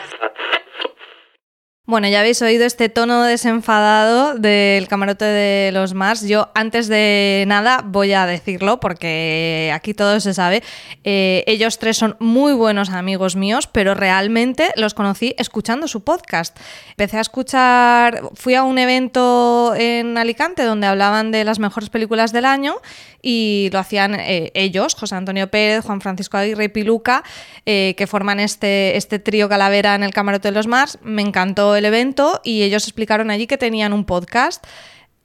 Bueno, 1.87 2.09
ya 2.09 2.21
habéis 2.21 2.41
oído 2.41 2.65
este 2.65 2.89
tono 2.89 3.25
desenfadado 3.25 4.37
del 4.39 4.89
camarote 4.89 5.27
de 5.27 5.71
los 5.71 5.93
Mars. 5.93 6.27
Yo, 6.27 6.49
antes 6.55 6.89
de 6.89 7.45
nada, 7.47 7.83
voy 7.85 8.15
a 8.15 8.25
decirlo 8.25 8.81
porque 8.81 9.71
aquí 9.75 9.93
todo 9.93 10.19
se 10.21 10.33
sabe. 10.33 10.63
Eh, 11.05 11.45
ellos 11.47 11.79
tres 11.79 11.99
son 11.99 12.17
muy 12.21 12.55
buenos 12.55 12.89
amigos 12.89 13.37
míos, 13.37 13.69
pero 13.71 13.93
realmente 13.93 14.73
los 14.77 14.95
conocí 14.95 15.35
escuchando 15.37 15.87
su 15.87 16.03
podcast. 16.05 16.59
Empecé 16.93 17.19
a 17.19 17.21
escuchar, 17.21 18.31
fui 18.33 18.55
a 18.55 18.63
un 18.63 18.79
evento 18.79 19.75
en 19.77 20.17
Alicante 20.17 20.63
donde 20.63 20.87
hablaban 20.87 21.33
de 21.33 21.45
las 21.45 21.59
mejores 21.59 21.91
películas 21.91 22.33
del 22.33 22.47
año 22.47 22.77
y 23.21 23.71
lo 23.73 23.79
hacían 23.79 24.15
eh, 24.15 24.53
ellos, 24.55 24.95
José 24.95 25.17
Antonio 25.17 25.51
Pérez, 25.51 25.85
Juan 25.85 26.01
Francisco 26.03 26.37
Aguirre 26.37 26.65
y 26.65 26.69
Piluca, 26.69 27.25
eh, 27.65 27.95
que 27.97 28.07
forman 28.07 28.39
este, 28.39 28.97
este 28.97 29.19
trío 29.19 29.49
calavera 29.49 29.95
en 29.95 30.03
el 30.03 30.13
camarote 30.13 30.49
de 30.49 30.53
los 30.53 30.67
Mars. 30.67 30.99
Me 31.03 31.23
encantó 31.23 31.74
el 31.77 31.85
evento 31.85 32.41
y 32.45 32.63
ellos 32.63 32.85
explicaron 32.85 33.31
allí 33.31 33.47
que 33.47 33.59
tenían 33.59 33.93
un 33.93 34.05
podcast. 34.05 34.65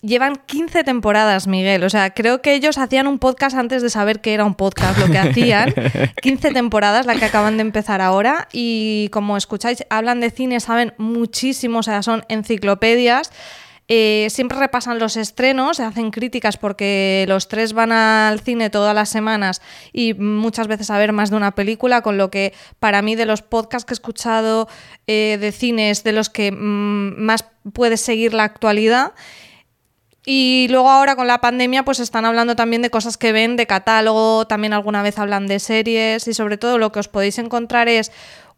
Llevan 0.02 0.38
15 0.46 0.86
temporadas, 0.86 1.46
Miguel. 1.48 1.84
O 1.84 1.90
sea, 1.90 2.12
creo 2.12 2.42
que 2.42 2.54
ellos 2.54 2.78
hacían 2.78 3.06
un 3.08 3.20
podcast 3.20 3.58
antes 3.58 3.82
de 3.82 3.90
saber 3.90 4.22
que 4.22 4.34
era 4.34 4.46
un 4.46 4.56
podcast 4.56 4.98
lo 4.98 5.08
que 5.08 5.18
hacían. 5.18 5.74
15 6.22 6.52
temporadas, 6.52 7.06
la 7.06 7.16
que 7.16 7.26
acaban 7.26 7.58
de 7.58 7.62
empezar 7.62 8.00
ahora. 8.02 8.48
Y 8.54 9.10
como 9.12 9.36
escucháis, 9.36 9.84
hablan 9.90 10.22
de 10.22 10.30
cine, 10.30 10.62
saben 10.62 10.94
muchísimo, 10.98 11.80
o 11.80 11.84
sea, 11.84 12.02
son 12.02 12.24
enciclopedias. 12.30 13.32
Eh, 13.92 14.28
siempre 14.30 14.60
repasan 14.60 15.00
los 15.00 15.18
estrenos, 15.18 15.80
hacen 15.80 16.12
críticas 16.12 16.58
porque 16.58 17.26
los 17.28 17.48
tres 17.48 17.74
van 17.74 17.92
al 17.92 18.40
cine 18.40 18.70
todas 18.70 18.94
las 18.94 19.10
semanas 19.10 19.64
y 19.92 20.14
muchas 20.14 20.68
veces 20.68 20.92
a 20.92 21.00
ver 21.00 21.12
más 21.12 21.32
de 21.32 21.38
una 21.38 21.56
película, 21.56 22.04
con 22.04 22.16
lo 22.20 22.30
que 22.30 22.54
para 22.80 23.02
mí 23.02 23.16
de 23.16 23.26
los 23.26 23.42
podcasts 23.42 23.86
que 23.86 23.94
he 23.94 23.96
escuchado 23.96 24.68
eh, 25.08 25.40
de 25.42 25.52
cines, 25.52 26.04
de 26.04 26.12
los 26.12 26.30
que 26.30 26.52
mm, 26.52 27.20
más 27.20 27.46
puedes 27.74 28.00
seguir 28.00 28.36
la 28.36 28.44
actualidad. 28.44 29.14
Y 30.24 30.68
luego 30.70 30.92
ahora 30.92 31.16
con 31.16 31.26
la 31.26 31.42
pandemia 31.42 31.84
pues 31.84 32.00
están 32.00 32.26
hablando 32.26 32.56
también 32.56 32.84
de 32.84 32.92
cosas 32.92 33.18
que 33.18 33.32
ven 33.32 33.56
de 33.56 33.66
catálogo, 33.66 34.46
también 34.46 34.74
alguna 34.74 35.02
vez 35.02 35.18
hablan 35.18 35.48
de 35.48 35.58
series 35.58 36.28
y 36.28 36.36
sobre 36.36 36.58
todo 36.58 36.78
lo 36.78 36.92
que 36.92 37.00
os 37.00 37.08
podéis 37.08 37.40
encontrar 37.40 37.88
es 37.88 38.12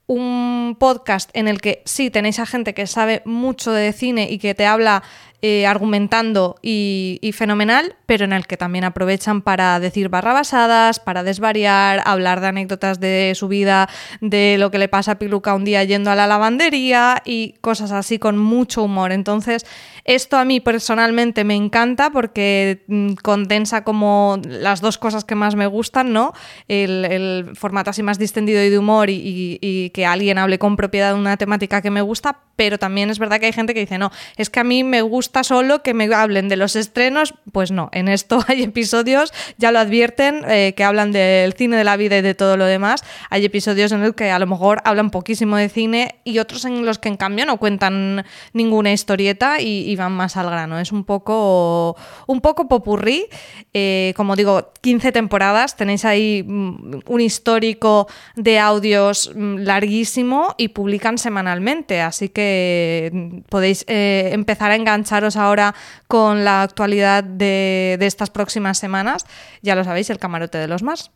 un 0.07 0.75
podcast 0.79 1.29
en 1.33 1.47
el 1.47 1.61
que 1.61 1.81
sí 1.85 2.09
tenéis 2.09 2.39
a 2.39 2.45
gente 2.45 2.73
que 2.73 2.87
sabe 2.87 3.21
mucho 3.25 3.71
de 3.71 3.93
cine 3.93 4.29
y 4.29 4.39
que 4.39 4.55
te 4.55 4.65
habla 4.65 5.03
eh, 5.43 5.65
argumentando 5.65 6.57
y, 6.61 7.31
fenomenal, 7.33 7.95
pero 8.05 8.25
en 8.25 8.33
el 8.33 8.45
que 8.45 8.57
también 8.57 8.83
aprovechan 8.83 9.41
para 9.41 9.79
decir 9.79 10.07
barrabasadas, 10.09 10.99
para 10.99 11.23
desvariar, 11.23 12.03
hablar 12.05 12.41
de 12.41 12.47
anécdotas 12.47 12.99
de 12.99 13.33
su 13.35 13.47
vida, 13.47 13.89
de 14.19 14.57
lo 14.59 14.69
que 14.69 14.77
le 14.77 14.87
pasa 14.87 15.13
a 15.13 15.19
Piluca 15.19 15.55
un 15.55 15.63
día 15.63 15.83
yendo 15.83 16.11
a 16.11 16.15
la 16.15 16.27
lavandería 16.27 17.23
y 17.25 17.55
cosas 17.61 17.91
así 17.91 18.19
con 18.19 18.37
mucho 18.37 18.83
humor. 18.83 19.11
Entonces, 19.11 19.65
esto 20.05 20.37
a 20.37 20.45
mí 20.45 20.59
personalmente 20.59 21.43
me 21.43 21.55
encanta 21.55 22.11
porque 22.11 22.83
mm, 22.87 23.13
condensa 23.15 23.83
como 23.83 24.39
las 24.45 24.81
dos 24.81 24.97
cosas 24.97 25.25
que 25.25 25.35
más 25.35 25.55
me 25.55 25.67
gustan, 25.67 26.13
¿no? 26.13 26.33
El, 26.67 27.51
formato 27.55 27.89
así 27.89 28.03
más 28.03 28.19
distendido 28.19 28.63
y 28.63 28.69
de 28.69 28.77
humor 28.77 29.09
y, 29.09 29.59
y 29.61 29.89
que 29.91 30.05
alguien 30.05 30.37
hable 30.37 30.59
con 30.59 30.75
propiedad 30.75 31.13
de 31.13 31.19
una 31.19 31.37
temática 31.37 31.81
que 31.81 31.91
me 31.91 32.01
gusta, 32.01 32.39
pero 32.61 32.77
también 32.77 33.09
es 33.09 33.17
verdad 33.17 33.39
que 33.39 33.47
hay 33.47 33.53
gente 33.53 33.73
que 33.73 33.79
dice, 33.79 33.97
no, 33.97 34.11
es 34.37 34.51
que 34.51 34.59
a 34.59 34.63
mí 34.63 34.83
me 34.83 35.01
gusta 35.01 35.43
solo 35.43 35.81
que 35.81 35.95
me 35.95 36.13
hablen 36.13 36.47
de 36.47 36.57
los 36.57 36.75
estrenos, 36.75 37.33
pues 37.51 37.71
no, 37.71 37.89
en 37.91 38.07
esto 38.07 38.43
hay 38.47 38.61
episodios, 38.61 39.33
ya 39.57 39.71
lo 39.71 39.79
advierten, 39.79 40.43
eh, 40.47 40.73
que 40.75 40.83
hablan 40.83 41.11
del 41.11 41.53
cine 41.53 41.75
de 41.77 41.83
la 41.83 41.97
vida 41.97 42.17
y 42.17 42.21
de 42.21 42.35
todo 42.35 42.57
lo 42.57 42.65
demás. 42.65 43.03
Hay 43.31 43.45
episodios 43.45 43.91
en 43.91 44.01
los 44.01 44.13
que 44.13 44.29
a 44.29 44.37
lo 44.37 44.45
mejor 44.45 44.81
hablan 44.85 45.09
poquísimo 45.09 45.57
de 45.57 45.69
cine 45.69 46.19
y 46.23 46.37
otros 46.37 46.65
en 46.65 46.85
los 46.85 46.99
que 46.99 47.09
en 47.09 47.17
cambio 47.17 47.47
no 47.47 47.57
cuentan 47.57 48.25
ninguna 48.53 48.91
historieta 48.91 49.59
y, 49.59 49.90
van 49.95 50.11
más 50.11 50.35
al 50.37 50.49
grano. 50.49 50.79
Es 50.79 50.91
un 50.91 51.05
poco, 51.05 51.95
un 52.27 52.41
poco 52.41 52.67
popurrí. 52.67 53.27
Eh, 53.73 54.13
como 54.17 54.35
digo, 54.35 54.73
15 54.81 55.11
temporadas, 55.13 55.77
tenéis 55.77 56.03
ahí 56.03 56.43
mm, 56.45 57.01
un 57.05 57.21
histórico 57.21 58.07
de 58.35 58.59
audios 58.59 59.31
mm, 59.33 59.59
larguísimo 59.59 60.55
y 60.57 60.69
publican 60.69 61.17
semanalmente, 61.17 62.01
así 62.01 62.29
que 62.29 63.09
mm, 63.13 63.37
podéis 63.49 63.85
eh, 63.87 64.29
empezar 64.33 64.71
a 64.71 64.75
enganchar 64.75 65.21
ahora 65.35 65.75
con 66.07 66.43
la 66.43 66.63
actualidad 66.63 67.23
de, 67.23 67.97
estas 68.01 68.29
próximas 68.29 68.77
semanas, 68.77 69.25
ya 69.61 69.75
lo 69.75 69.83
sabéis, 69.83 70.09
el 70.09 70.19
camarote 70.19 70.57
de 70.57 70.67
los 70.67 70.83
más. 70.83 71.11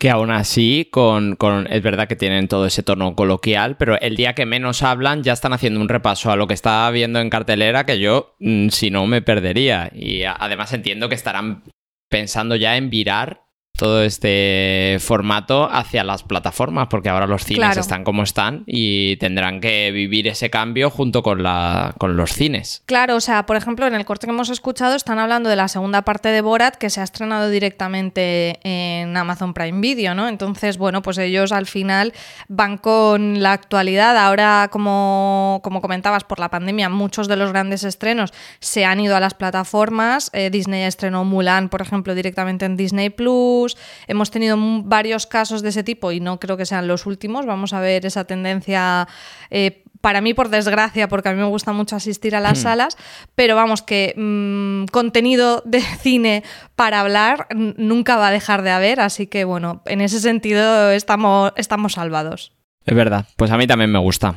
Que 0.00 0.08
aún 0.08 0.30
así, 0.30 0.88
con, 0.90 1.36
es 1.68 1.82
verdad 1.82 2.08
que 2.08 2.16
tienen 2.16 2.48
todo 2.48 2.64
ese 2.64 2.82
tono 2.82 3.14
coloquial, 3.14 3.76
pero 3.76 4.00
el 4.00 4.16
día 4.16 4.34
que 4.34 4.46
menos 4.46 4.82
hablan 4.82 5.22
ya 5.22 5.34
están 5.34 5.52
haciendo 5.52 5.78
un 5.78 5.90
repaso 5.90 6.30
a 6.30 6.36
lo 6.36 6.46
que 6.46 6.54
está 6.54 6.90
viendo 6.90 7.20
en 7.20 7.28
cartelera 7.28 7.84
que 7.84 8.00
yo, 8.00 8.34
mm, 8.38 8.70
si 8.70 8.90
no, 8.90 9.06
me 9.06 9.20
perdería. 9.20 9.90
Y 9.94 10.22
además 10.24 10.72
entiendo 10.72 11.10
que 11.10 11.16
estarán 11.16 11.64
pensando 12.08 12.56
ya 12.56 12.78
en 12.78 12.88
virar 12.88 13.42
todo 13.80 14.02
este 14.02 14.98
formato 15.00 15.66
hacia 15.72 16.04
las 16.04 16.22
plataformas, 16.22 16.88
porque 16.88 17.08
ahora 17.08 17.26
los 17.26 17.46
cines 17.46 17.78
están 17.78 18.04
como 18.04 18.24
están 18.24 18.62
y 18.66 19.16
tendrán 19.16 19.58
que 19.62 19.90
vivir 19.90 20.28
ese 20.28 20.50
cambio 20.50 20.90
junto 20.90 21.22
con, 21.22 21.42
la, 21.42 21.94
con 21.96 22.14
los 22.14 22.34
cines. 22.34 22.82
Claro, 22.84 23.16
o 23.16 23.20
sea, 23.22 23.46
por 23.46 23.56
ejemplo, 23.56 23.86
en 23.86 23.94
el 23.94 24.04
corte 24.04 24.26
que 24.26 24.34
hemos 24.34 24.50
escuchado 24.50 24.94
están 24.94 25.18
hablando 25.18 25.48
de 25.48 25.56
la 25.56 25.66
segunda 25.66 26.02
parte 26.02 26.28
de 26.28 26.42
Borat 26.42 26.76
que 26.76 26.90
se 26.90 27.00
ha 27.00 27.04
estrenado 27.04 27.48
directamente 27.48 28.60
en 28.64 29.16
Amazon 29.16 29.54
Prime 29.54 29.80
Video, 29.80 30.14
¿no? 30.14 30.28
Entonces, 30.28 30.76
bueno, 30.76 31.00
pues 31.00 31.16
ellos 31.16 31.50
al 31.50 31.64
final 31.64 32.12
van 32.48 32.76
con 32.76 33.42
la 33.42 33.54
actualidad. 33.54 34.14
Ahora, 34.18 34.68
como, 34.70 35.60
como 35.64 35.80
comentabas, 35.80 36.24
por 36.24 36.38
la 36.38 36.50
pandemia, 36.50 36.90
muchos 36.90 37.28
de 37.28 37.36
los 37.36 37.50
grandes 37.50 37.84
estrenos 37.84 38.34
se 38.58 38.84
han 38.84 39.00
ido 39.00 39.16
a 39.16 39.20
las 39.20 39.32
plataformas. 39.32 40.28
Eh, 40.34 40.50
Disney 40.50 40.82
estrenó 40.82 41.24
Mulan, 41.24 41.70
por 41.70 41.80
ejemplo, 41.80 42.14
directamente 42.14 42.66
en 42.66 42.76
Disney 42.76 43.08
Plus. 43.08 43.69
Hemos 44.06 44.30
tenido 44.30 44.56
varios 44.84 45.26
casos 45.26 45.62
de 45.62 45.70
ese 45.70 45.82
tipo 45.82 46.12
y 46.12 46.20
no 46.20 46.40
creo 46.40 46.56
que 46.56 46.66
sean 46.66 46.88
los 46.88 47.06
últimos. 47.06 47.46
Vamos 47.46 47.72
a 47.72 47.80
ver 47.80 48.06
esa 48.06 48.24
tendencia. 48.24 49.08
Eh, 49.50 49.84
para 50.00 50.20
mí, 50.20 50.34
por 50.34 50.48
desgracia, 50.48 51.08
porque 51.08 51.28
a 51.28 51.32
mí 51.32 51.38
me 51.38 51.46
gusta 51.46 51.72
mucho 51.72 51.96
asistir 51.96 52.34
a 52.34 52.40
las 52.40 52.58
hmm. 52.58 52.62
salas, 52.62 52.96
pero 53.34 53.54
vamos, 53.54 53.82
que 53.82 54.14
mm, 54.16 54.90
contenido 54.90 55.62
de 55.64 55.80
cine 56.00 56.42
para 56.74 57.00
hablar 57.00 57.48
nunca 57.54 58.16
va 58.16 58.28
a 58.28 58.32
dejar 58.32 58.62
de 58.62 58.70
haber, 58.70 59.00
así 59.00 59.26
que 59.26 59.44
bueno, 59.44 59.82
en 59.86 60.00
ese 60.00 60.20
sentido 60.20 60.90
estamos, 60.90 61.52
estamos 61.56 61.94
salvados. 61.94 62.52
Es 62.86 62.94
verdad, 62.94 63.26
pues 63.36 63.50
a 63.50 63.58
mí 63.58 63.66
también 63.66 63.92
me 63.92 63.98
gusta. 63.98 64.36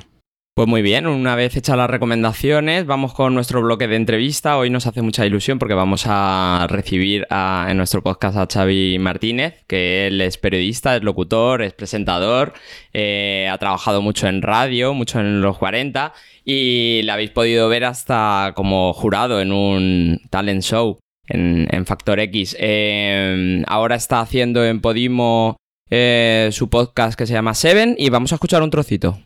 Pues 0.55 0.67
muy 0.67 0.83
bien, 0.83 1.07
una 1.07 1.35
vez 1.35 1.57
hechas 1.57 1.75
las 1.75 1.89
recomendaciones, 1.89 2.85
vamos 2.85 3.15
con 3.15 3.33
nuestro 3.33 3.63
bloque 3.63 3.87
de 3.87 3.95
entrevista. 3.95 4.55
Hoy 4.55 4.69
nos 4.69 4.85
hace 4.85 5.01
mucha 5.01 5.25
ilusión 5.25 5.57
porque 5.57 5.73
vamos 5.73 6.03
a 6.05 6.67
recibir 6.69 7.25
en 7.31 7.75
nuestro 7.75 8.03
podcast 8.03 8.37
a 8.37 8.45
Xavi 8.45 8.99
Martínez, 8.99 9.63
que 9.65 10.05
él 10.05 10.21
es 10.21 10.37
periodista, 10.37 10.95
es 10.95 11.01
locutor, 11.01 11.63
es 11.63 11.73
presentador, 11.73 12.53
eh, 12.93 13.49
ha 13.51 13.57
trabajado 13.57 14.03
mucho 14.03 14.27
en 14.27 14.43
radio, 14.43 14.93
mucho 14.93 15.19
en 15.19 15.41
los 15.41 15.57
40 15.57 16.13
y 16.45 17.01
la 17.01 17.15
habéis 17.15 17.31
podido 17.31 17.67
ver 17.67 17.85
hasta 17.85 18.53
como 18.55 18.93
jurado 18.93 19.41
en 19.41 19.51
un 19.51 20.21
talent 20.29 20.61
show 20.61 20.99
en, 21.25 21.85
Factor 21.87 22.19
X. 22.19 22.55
Eh, 22.59 23.63
ahora 23.65 23.95
está 23.95 24.19
haciendo 24.19 24.63
en 24.63 24.81
Podimo 24.81 25.57
eh, 25.89 26.49
su 26.51 26.69
podcast 26.69 27.17
que 27.17 27.25
se 27.25 27.33
llama 27.33 27.55
Seven 27.55 27.95
y 27.97 28.11
vamos 28.11 28.33
a 28.33 28.35
escuchar 28.35 28.61
un 28.61 28.69
trocito. 28.69 29.17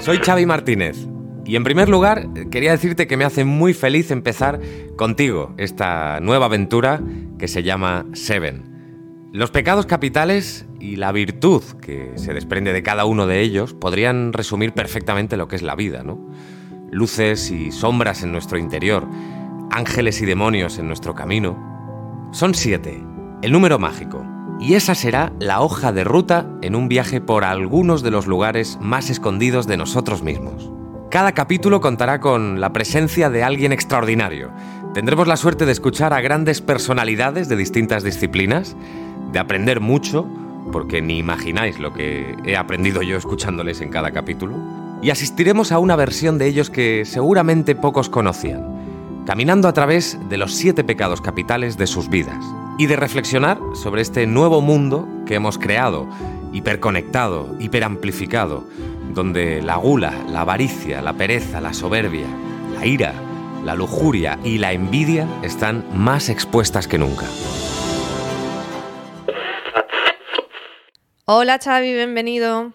Soy 0.00 0.18
Xavi 0.18 0.46
Martínez 0.46 0.96
y 1.44 1.56
en 1.56 1.64
primer 1.64 1.88
lugar 1.88 2.28
quería 2.50 2.70
decirte 2.70 3.06
que 3.06 3.16
me 3.16 3.24
hace 3.24 3.44
muy 3.44 3.74
feliz 3.74 4.10
empezar 4.10 4.60
contigo 4.96 5.54
esta 5.58 6.20
nueva 6.20 6.46
aventura 6.46 7.00
que 7.38 7.48
se 7.48 7.62
llama 7.62 8.06
Seven. 8.12 9.28
Los 9.32 9.50
pecados 9.50 9.86
capitales 9.86 10.66
y 10.80 10.96
la 10.96 11.12
virtud 11.12 11.62
que 11.80 12.12
se 12.16 12.34
desprende 12.34 12.72
de 12.72 12.82
cada 12.82 13.04
uno 13.04 13.26
de 13.26 13.40
ellos 13.40 13.74
podrían 13.74 14.32
resumir 14.32 14.72
perfectamente 14.72 15.36
lo 15.36 15.48
que 15.48 15.56
es 15.56 15.62
la 15.62 15.76
vida, 15.76 16.02
¿no? 16.02 16.30
Luces 16.90 17.50
y 17.50 17.70
sombras 17.70 18.22
en 18.22 18.32
nuestro 18.32 18.58
interior, 18.58 19.06
ángeles 19.70 20.20
y 20.20 20.26
demonios 20.26 20.78
en 20.78 20.88
nuestro 20.88 21.14
camino. 21.14 22.28
Son 22.32 22.54
siete, 22.54 23.02
el 23.42 23.52
número 23.52 23.78
mágico 23.78 24.24
y 24.60 24.74
esa 24.74 24.94
será 24.94 25.32
la 25.38 25.62
hoja 25.62 25.90
de 25.90 26.04
ruta 26.04 26.46
en 26.60 26.76
un 26.76 26.88
viaje 26.88 27.20
por 27.20 27.44
algunos 27.44 28.02
de 28.02 28.10
los 28.10 28.26
lugares 28.26 28.78
más 28.80 29.08
escondidos 29.08 29.66
de 29.66 29.78
nosotros 29.78 30.22
mismos. 30.22 30.70
Cada 31.10 31.32
capítulo 31.32 31.80
contará 31.80 32.20
con 32.20 32.60
la 32.60 32.72
presencia 32.72 33.30
de 33.30 33.42
alguien 33.42 33.72
extraordinario. 33.72 34.50
Tendremos 34.92 35.26
la 35.26 35.38
suerte 35.38 35.64
de 35.64 35.72
escuchar 35.72 36.12
a 36.12 36.20
grandes 36.20 36.60
personalidades 36.60 37.48
de 37.48 37.56
distintas 37.56 38.04
disciplinas, 38.04 38.76
de 39.32 39.38
aprender 39.38 39.80
mucho, 39.80 40.28
porque 40.72 41.00
ni 41.00 41.18
imagináis 41.18 41.78
lo 41.78 41.94
que 41.94 42.36
he 42.44 42.56
aprendido 42.56 43.00
yo 43.02 43.16
escuchándoles 43.16 43.80
en 43.80 43.88
cada 43.88 44.10
capítulo, 44.10 44.56
y 45.00 45.08
asistiremos 45.08 45.72
a 45.72 45.78
una 45.78 45.96
versión 45.96 46.36
de 46.36 46.46
ellos 46.46 46.68
que 46.68 47.04
seguramente 47.06 47.74
pocos 47.74 48.10
conocían, 48.10 49.24
caminando 49.26 49.68
a 49.68 49.72
través 49.72 50.18
de 50.28 50.36
los 50.36 50.54
siete 50.54 50.84
pecados 50.84 51.22
capitales 51.22 51.78
de 51.78 51.86
sus 51.86 52.10
vidas 52.10 52.44
y 52.80 52.86
de 52.86 52.96
reflexionar 52.96 53.58
sobre 53.74 54.00
este 54.00 54.26
nuevo 54.26 54.62
mundo 54.62 55.06
que 55.26 55.34
hemos 55.34 55.58
creado, 55.58 56.08
hiperconectado, 56.54 57.54
hiperamplificado, 57.60 58.64
donde 59.12 59.60
la 59.60 59.76
gula, 59.76 60.14
la 60.30 60.40
avaricia, 60.40 61.02
la 61.02 61.12
pereza, 61.12 61.60
la 61.60 61.74
soberbia, 61.74 62.24
la 62.72 62.86
ira, 62.86 63.12
la 63.66 63.74
lujuria 63.74 64.38
y 64.44 64.56
la 64.56 64.72
envidia 64.72 65.28
están 65.42 65.84
más 65.92 66.30
expuestas 66.30 66.88
que 66.88 66.96
nunca. 66.96 67.26
Hola 71.26 71.58
Xavi, 71.62 71.92
bienvenido. 71.92 72.72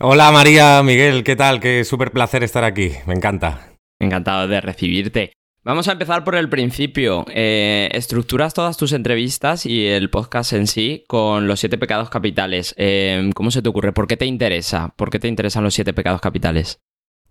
Hola 0.00 0.32
María, 0.32 0.82
Miguel, 0.82 1.22
¿qué 1.22 1.36
tal? 1.36 1.60
Qué 1.60 1.84
súper 1.84 2.10
placer 2.10 2.42
estar 2.42 2.64
aquí, 2.64 2.94
me 3.06 3.14
encanta. 3.14 3.68
Encantado 4.00 4.48
de 4.48 4.60
recibirte. 4.60 5.35
Vamos 5.66 5.88
a 5.88 5.92
empezar 5.92 6.22
por 6.22 6.36
el 6.36 6.48
principio. 6.48 7.24
Eh, 7.28 7.88
estructuras 7.90 8.54
todas 8.54 8.76
tus 8.76 8.92
entrevistas 8.92 9.66
y 9.66 9.84
el 9.84 10.10
podcast 10.10 10.52
en 10.52 10.68
sí 10.68 11.02
con 11.08 11.48
los 11.48 11.58
siete 11.58 11.76
pecados 11.76 12.08
capitales. 12.08 12.72
Eh, 12.78 13.32
¿Cómo 13.34 13.50
se 13.50 13.62
te 13.62 13.68
ocurre? 13.68 13.92
¿Por 13.92 14.06
qué 14.06 14.16
te 14.16 14.26
interesa? 14.26 14.94
¿Por 14.94 15.10
qué 15.10 15.18
te 15.18 15.26
interesan 15.26 15.64
los 15.64 15.74
siete 15.74 15.92
pecados 15.92 16.20
capitales? 16.20 16.78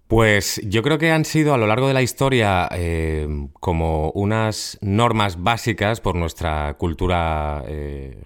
Pues 0.09 0.59
yo 0.65 0.83
creo 0.83 0.97
que 0.97 1.13
han 1.13 1.23
sido 1.23 1.53
a 1.53 1.57
lo 1.57 1.65
largo 1.65 1.87
de 1.87 1.93
la 1.93 2.01
historia 2.01 2.67
eh, 2.73 3.25
como 3.61 4.11
unas 4.11 4.79
normas 4.81 5.41
básicas 5.41 6.01
por 6.01 6.15
nuestra 6.15 6.73
cultura 6.73 7.63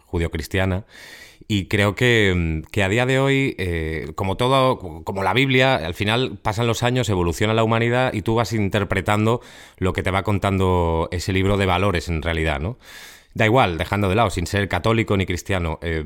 judio-cristiana 0.05 0.85
Y 1.51 1.65
creo 1.65 1.95
que, 1.95 2.61
que 2.71 2.83
a 2.83 2.89
día 2.89 3.07
de 3.07 3.19
hoy, 3.19 3.55
eh, 3.57 4.11
como 4.13 4.37
todo, 4.37 4.77
como 4.77 5.23
la 5.23 5.33
Biblia, 5.33 5.77
al 5.77 5.95
final 5.95 6.37
pasan 6.37 6.67
los 6.67 6.83
años, 6.83 7.09
evoluciona 7.09 7.55
la 7.55 7.63
humanidad 7.63 8.13
y 8.13 8.21
tú 8.21 8.35
vas 8.35 8.53
interpretando 8.53 9.41
lo 9.77 9.91
que 9.91 10.03
te 10.03 10.11
va 10.11 10.21
contando 10.21 11.09
ese 11.11 11.33
libro 11.33 11.57
de 11.57 11.65
valores 11.65 12.07
en 12.07 12.21
realidad, 12.21 12.59
¿no? 12.59 12.77
Da 13.33 13.45
igual, 13.45 13.79
dejando 13.79 14.09
de 14.09 14.15
lado, 14.15 14.29
sin 14.29 14.45
ser 14.45 14.67
católico 14.67 15.17
ni 15.17 15.25
cristiano. 15.25 15.79
Eh, 15.81 16.05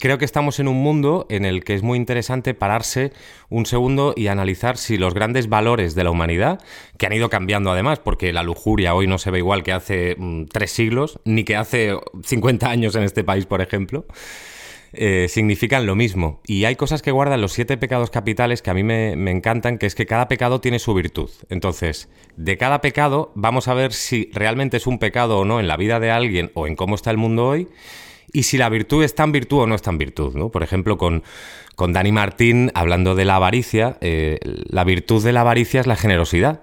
creo 0.00 0.18
que 0.18 0.24
estamos 0.24 0.58
en 0.58 0.66
un 0.66 0.82
mundo 0.82 1.26
en 1.30 1.44
el 1.44 1.62
que 1.62 1.74
es 1.74 1.82
muy 1.82 1.96
interesante 1.96 2.54
pararse 2.54 3.12
un 3.48 3.66
segundo 3.66 4.14
y 4.16 4.26
analizar 4.26 4.76
si 4.76 4.96
los 4.96 5.14
grandes 5.14 5.48
valores 5.48 5.94
de 5.94 6.02
la 6.02 6.10
humanidad, 6.10 6.60
que 6.98 7.06
han 7.06 7.12
ido 7.12 7.30
cambiando 7.30 7.70
además, 7.70 8.00
porque 8.00 8.32
la 8.32 8.42
lujuria 8.42 8.94
hoy 8.94 9.06
no 9.06 9.18
se 9.18 9.30
ve 9.30 9.38
igual 9.38 9.62
que 9.62 9.72
hace 9.72 10.16
mm, 10.18 10.46
tres 10.46 10.72
siglos, 10.72 11.20
ni 11.24 11.44
que 11.44 11.54
hace 11.54 11.96
50 12.24 12.68
años 12.68 12.96
en 12.96 13.04
este 13.04 13.22
país, 13.22 13.46
por 13.46 13.60
ejemplo, 13.60 14.06
eh, 14.92 15.26
significan 15.28 15.86
lo 15.86 15.94
mismo. 15.94 16.40
Y 16.46 16.64
hay 16.64 16.74
cosas 16.74 17.02
que 17.02 17.12
guardan 17.12 17.40
los 17.40 17.52
siete 17.52 17.76
pecados 17.76 18.10
capitales 18.10 18.62
que 18.62 18.70
a 18.70 18.74
mí 18.74 18.82
me, 18.82 19.14
me 19.16 19.30
encantan, 19.30 19.78
que 19.78 19.86
es 19.86 19.94
que 19.94 20.06
cada 20.06 20.26
pecado 20.26 20.60
tiene 20.60 20.78
su 20.78 20.94
virtud. 20.94 21.30
Entonces, 21.50 22.08
de 22.36 22.56
cada 22.56 22.80
pecado 22.80 23.30
vamos 23.34 23.68
a 23.68 23.74
ver 23.74 23.92
si 23.92 24.30
realmente 24.32 24.78
es 24.78 24.86
un 24.86 24.98
pecado 24.98 25.38
o 25.38 25.44
no 25.44 25.60
en 25.60 25.68
la 25.68 25.76
vida 25.76 26.00
de 26.00 26.10
alguien 26.10 26.50
o 26.54 26.66
en 26.66 26.74
cómo 26.74 26.94
está 26.94 27.10
el 27.10 27.18
mundo 27.18 27.46
hoy 27.46 27.68
y 28.32 28.44
si 28.44 28.58
la 28.58 28.68
virtud 28.68 29.02
es 29.04 29.14
tan 29.14 29.32
virtud 29.32 29.60
o 29.60 29.66
no 29.66 29.74
es 29.74 29.82
tan 29.82 29.98
virtud. 29.98 30.34
¿no? 30.34 30.50
Por 30.50 30.62
ejemplo, 30.62 30.98
con, 30.98 31.22
con 31.74 31.92
Dani 31.92 32.12
Martín, 32.12 32.70
hablando 32.74 33.14
de 33.14 33.24
la 33.24 33.36
avaricia, 33.36 33.96
eh, 34.00 34.38
la 34.68 34.84
virtud 34.84 35.24
de 35.24 35.32
la 35.32 35.40
avaricia 35.40 35.80
es 35.80 35.86
la 35.86 35.96
generosidad. 35.96 36.62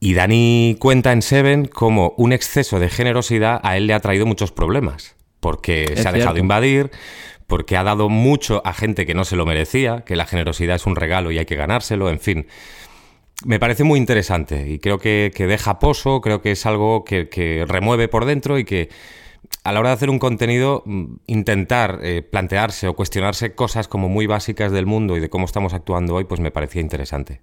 Y 0.00 0.14
Dani 0.14 0.76
cuenta 0.78 1.12
en 1.12 1.22
Seven 1.22 1.66
cómo 1.66 2.14
un 2.18 2.32
exceso 2.32 2.78
de 2.78 2.90
generosidad 2.90 3.60
a 3.62 3.76
él 3.76 3.86
le 3.86 3.94
ha 3.94 4.00
traído 4.00 4.26
muchos 4.26 4.52
problemas, 4.52 5.16
porque 5.40 5.94
se 5.96 6.06
ha 6.06 6.12
dejado 6.12 6.38
invadir, 6.38 6.90
porque 7.46 7.76
ha 7.76 7.84
dado 7.84 8.10
mucho 8.10 8.60
a 8.66 8.74
gente 8.74 9.06
que 9.06 9.14
no 9.14 9.24
se 9.24 9.36
lo 9.36 9.46
merecía, 9.46 10.02
que 10.04 10.16
la 10.16 10.26
generosidad 10.26 10.76
es 10.76 10.84
un 10.84 10.96
regalo 10.96 11.30
y 11.30 11.38
hay 11.38 11.46
que 11.46 11.56
ganárselo, 11.56 12.10
en 12.10 12.20
fin. 12.20 12.46
Me 13.46 13.58
parece 13.58 13.84
muy 13.84 13.98
interesante 13.98 14.68
y 14.68 14.78
creo 14.78 14.98
que, 14.98 15.32
deja 15.36 15.78
pozo, 15.78 16.20
creo 16.20 16.42
que 16.42 16.52
es 16.52 16.66
algo 16.66 17.04
que, 17.04 17.28
que 17.28 17.64
remueve 17.66 18.08
por 18.08 18.26
dentro 18.26 18.58
y 18.58 18.64
que 18.64 18.90
a 19.64 19.72
la 19.72 19.80
hora 19.80 19.88
de 19.88 19.94
hacer 19.94 20.10
un 20.10 20.18
contenido, 20.18 20.82
mm, 20.84 21.16
intentar 21.26 22.00
eh, 22.02 22.22
plantearse 22.22 22.86
o 22.86 22.94
cuestionarse 22.94 23.54
cosas 23.54 23.88
como 23.88 24.08
muy 24.08 24.26
básicas 24.26 24.70
del 24.70 24.86
mundo 24.86 25.16
y 25.16 25.20
de 25.20 25.30
cómo 25.30 25.46
estamos 25.46 25.72
actuando 25.72 26.14
hoy, 26.14 26.24
pues 26.24 26.40
me 26.40 26.50
parecía 26.50 26.82
interesante. 26.82 27.40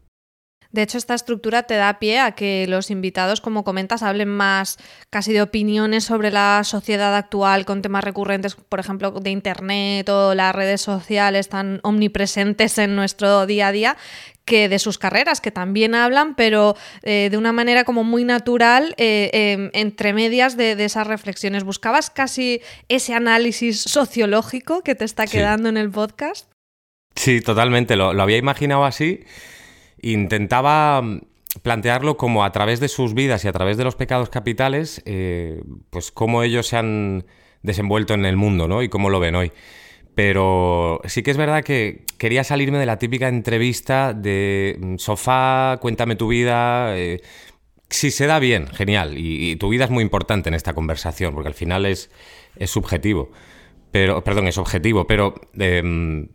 De 0.71 0.81
hecho, 0.81 0.97
esta 0.97 1.13
estructura 1.13 1.63
te 1.63 1.75
da 1.75 1.99
pie 1.99 2.19
a 2.19 2.31
que 2.31 2.65
los 2.67 2.91
invitados, 2.91 3.41
como 3.41 3.63
comentas, 3.63 4.03
hablen 4.03 4.29
más 4.29 4.77
casi 5.09 5.33
de 5.33 5.41
opiniones 5.41 6.05
sobre 6.05 6.31
la 6.31 6.63
sociedad 6.63 7.15
actual 7.15 7.65
con 7.65 7.81
temas 7.81 8.03
recurrentes, 8.03 8.55
por 8.55 8.79
ejemplo, 8.79 9.11
de 9.11 9.31
Internet 9.31 10.07
o 10.09 10.33
las 10.33 10.55
redes 10.55 10.81
sociales 10.81 11.49
tan 11.49 11.79
omnipresentes 11.83 12.77
en 12.77 12.95
nuestro 12.95 13.45
día 13.45 13.67
a 13.67 13.71
día, 13.71 13.97
que 14.45 14.69
de 14.69 14.79
sus 14.79 14.97
carreras, 14.97 15.41
que 15.41 15.51
también 15.51 15.95
hablan, 15.95 16.35
pero 16.35 16.75
eh, 17.03 17.29
de 17.29 17.37
una 17.37 17.51
manera 17.51 17.83
como 17.83 18.03
muy 18.03 18.23
natural, 18.23 18.93
eh, 18.97 19.29
em, 19.33 19.69
entre 19.73 20.13
medias 20.13 20.57
de, 20.57 20.71
esas 20.83 21.07
reflexiones. 21.07 21.63
¿Buscabas 21.63 22.09
casi 22.09 22.61
ese 22.87 23.13
análisis 23.13 23.81
sociológico 23.81 24.81
que 24.81 24.95
te 24.95 25.05
está 25.05 25.27
quedando 25.27 25.69
en 25.69 25.77
el 25.77 25.91
podcast? 25.91 26.51
Sí, 27.15 27.41
totalmente. 27.41 27.95
Lo, 27.95 28.09
había 28.21 28.37
imaginado 28.37 28.85
así. 28.85 29.23
Intentaba 30.01 31.01
mm, 31.01 31.21
plantearlo 31.63 32.17
como 32.17 32.43
a 32.43 32.51
través 32.51 32.79
de 32.79 32.87
sus 32.87 33.13
vidas 33.13 33.45
y 33.45 33.47
a 33.47 33.51
través 33.51 33.77
de 33.77 33.83
los 33.83 33.95
pecados 33.95 34.29
capitales, 34.29 35.01
eh, 35.05 35.61
pues 35.89 36.11
cómo 36.11 36.43
ellos 36.43 36.67
se 36.67 36.77
han 36.77 37.25
desenvuelto 37.61 38.13
en 38.13 38.25
el 38.25 38.37
mundo, 38.37 38.67
¿no? 38.67 38.81
Y 38.81 38.89
cómo 38.89 39.09
lo 39.09 39.19
ven 39.19 39.35
hoy. 39.35 39.51
Pero 40.15 40.99
sí 41.05 41.23
que 41.23 41.31
es 41.31 41.37
verdad 41.37 41.63
que 41.63 42.03
quería 42.17 42.43
salirme 42.43 42.77
de 42.77 42.85
la 42.85 42.99
típica 42.99 43.27
entrevista 43.29 44.13
de 44.13 44.77
mm, 44.79 44.97
sofá, 44.97 45.77
cuéntame 45.81 46.15
tu 46.15 46.27
vida. 46.27 46.97
Eh, 46.97 47.21
si 47.89 48.11
se 48.11 48.25
da 48.25 48.39
bien, 48.39 48.67
genial. 48.67 49.17
Y, 49.17 49.55
tu 49.57 49.69
vida 49.69 49.85
es 49.85 49.91
muy 49.91 50.03
importante 50.03 50.49
en 50.49 50.55
esta 50.55 50.73
conversación, 50.73 51.33
porque 51.33 51.49
al 51.49 51.53
final 51.53 51.85
es, 51.85 52.09
es 52.55 52.69
subjetivo. 52.69 53.31
Pero, 53.91 54.23
perdón, 54.23 54.47
es 54.47 54.57
objetivo. 54.57 55.07
Pero 55.07 55.35
em, 55.57 56.29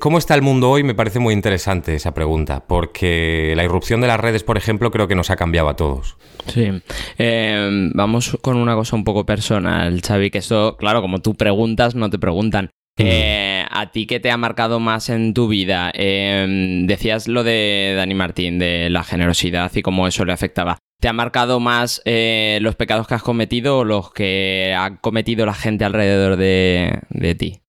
¿Cómo 0.00 0.18
está 0.18 0.34
el 0.34 0.42
mundo 0.42 0.70
hoy? 0.70 0.82
Me 0.82 0.94
parece 0.94 1.18
muy 1.18 1.32
interesante 1.32 1.94
esa 1.94 2.12
pregunta, 2.12 2.66
porque 2.66 3.54
la 3.56 3.64
irrupción 3.64 4.00
de 4.00 4.06
las 4.06 4.20
redes, 4.20 4.44
por 4.44 4.58
ejemplo, 4.58 4.90
creo 4.90 5.08
que 5.08 5.14
nos 5.14 5.30
ha 5.30 5.36
cambiado 5.36 5.68
a 5.68 5.76
todos. 5.76 6.18
Sí. 6.46 6.70
Em, 7.16 7.90
vamos 7.94 8.36
con 8.42 8.56
una 8.56 8.74
cosa 8.74 8.96
un 8.96 9.04
poco 9.04 9.24
personal, 9.24 10.00
Xavi, 10.02 10.30
que 10.30 10.38
esto, 10.38 10.76
claro, 10.76 11.00
como 11.00 11.20
tú 11.20 11.34
preguntas, 11.34 11.94
no 11.94 12.10
te 12.10 12.18
preguntan. 12.18 12.70
Eh, 12.98 13.64
¿A 13.70 13.92
ti 13.92 14.06
qué 14.06 14.20
te 14.20 14.30
ha 14.30 14.36
marcado 14.36 14.80
más 14.80 15.08
en 15.08 15.32
tu 15.32 15.48
vida? 15.48 15.90
Em, 15.94 16.86
decías 16.86 17.28
lo 17.28 17.44
de 17.44 17.94
Dani 17.96 18.14
Martín, 18.14 18.58
de 18.58 18.90
la 18.90 19.04
generosidad 19.04 19.70
y 19.74 19.82
cómo 19.82 20.06
eso 20.06 20.24
le 20.24 20.32
afectaba. 20.32 20.78
¿Te 21.00 21.06
ha 21.06 21.12
marcado 21.12 21.60
más 21.60 22.02
eh, 22.04 22.58
los 22.60 22.74
pecados 22.74 23.06
que 23.06 23.14
has 23.14 23.22
cometido 23.22 23.78
o 23.78 23.84
los 23.84 24.12
que 24.12 24.74
ha 24.76 24.96
cometido 24.96 25.46
la 25.46 25.54
gente 25.54 25.84
alrededor 25.84 26.36
de, 26.36 27.36
ti? 27.38 27.60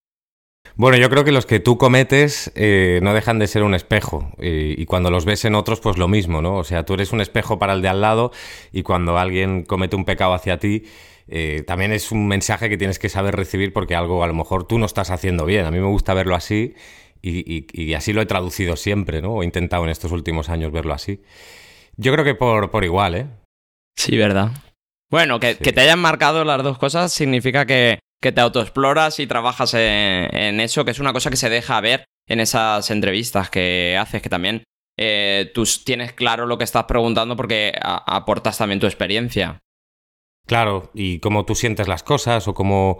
Bueno, 0.80 0.98
yo 0.98 1.10
creo 1.10 1.26
que 1.26 1.34
los 1.34 1.46
que 1.46 1.60
tú 1.60 1.78
cometes 1.78 2.54
eh, 2.56 3.02
no 3.04 3.14
dejan 3.14 3.38
de 3.38 3.48
ser 3.48 3.64
un 3.64 3.76
espejo 3.76 4.32
y, 4.40 4.82
y, 4.82 4.86
cuando 4.86 5.12
los 5.12 5.26
ves 5.26 5.44
en 5.44 5.56
otros, 5.56 5.82
pues 5.82 5.98
lo 5.98 6.08
mismo, 6.08 6.42
¿no? 6.42 6.56
O 6.56 6.64
sea, 6.64 6.86
tú 6.86 6.94
eres 6.94 7.12
un 7.12 7.20
espejo 7.20 7.60
para 7.60 7.74
el 7.74 7.82
de 7.82 7.90
al 7.90 8.00
lado 8.00 8.32
y 8.72 8.82
cuando 8.82 9.18
alguien 9.18 9.64
comete 9.64 9.98
un 9.98 10.06
pecado 10.06 10.34
hacia 10.34 10.58
ti, 10.58 10.86
eh, 11.28 11.66
también 11.68 11.92
es 11.92 12.14
un 12.14 12.30
mensaje 12.30 12.70
que 12.70 12.78
tienes 12.78 12.98
que 12.98 13.10
saber 13.10 13.36
recibir 13.36 13.74
porque 13.74 13.94
algo 13.94 14.24
a 14.24 14.28
lo 14.28 14.34
mejor 14.34 14.66
tú 14.68 14.80
no 14.80 14.86
estás 14.86 15.12
haciendo 15.12 15.46
bien. 15.46 15.66
A 15.66 15.72
mí 15.72 15.80
me 15.80 15.88
gusta 15.88 16.14
verlo 16.14 16.34
así 16.34 16.76
y, 17.22 17.94
así 17.94 18.14
lo 18.14 18.22
he 18.22 18.26
traducido 18.26 18.78
siempre, 18.78 19.22
¿no? 19.22 19.34
O 19.34 19.44
he 19.44 19.46
intentado 19.46 19.84
en 19.84 19.90
estos 19.90 20.14
últimos 20.14 20.48
años 20.48 20.72
verlo 20.72 20.94
así. 20.94 21.22
Yo 21.98 22.14
creo 22.14 22.24
que 22.24 22.36
por, 22.36 22.72
por 22.72 22.86
igual, 22.86 23.16
¿eh? 23.16 23.28
Sí, 23.98 24.16
¿verdad? 24.16 24.52
Bueno, 25.12 25.42
que, 25.42 25.56
te 25.56 25.82
hayan 25.82 26.00
marcado 26.00 26.46
las 26.46 26.64
dos 26.64 26.78
cosas 26.78 27.12
significa 27.12 27.66
que, 27.66 28.00
te 28.22 28.42
autoexploras 28.42 29.20
y 29.20 29.28
trabajas 29.28 29.74
en, 29.74 30.60
eso, 30.60 30.86
que 30.86 30.92
es 30.92 31.00
una 31.00 31.14
cosa 31.14 31.30
que 31.30 31.38
se 31.38 31.50
deja 31.50 31.80
ver 31.82 32.06
en 32.28 32.40
esas 32.40 32.92
entrevistas 32.92 33.50
que 33.50 33.98
haces, 34.00 34.22
que 34.22 34.30
también 34.30 34.64
eh, 34.98 35.52
tú 35.54 35.64
tienes 35.84 36.14
claro 36.14 36.46
lo 36.46 36.58
que 36.58 36.66
estás 36.66 36.84
preguntando 36.84 37.36
porque 37.36 37.74
aportas 37.82 38.58
también 38.58 38.80
tu 38.80 38.86
experiencia. 38.86 39.60
Claro, 40.46 40.90
y 40.94 41.20
cómo 41.20 41.46
tú 41.46 41.56
sientes 41.56 41.88
las 41.88 42.04
cosas 42.04 42.48
o 42.48 42.54
cómo 42.54 43.00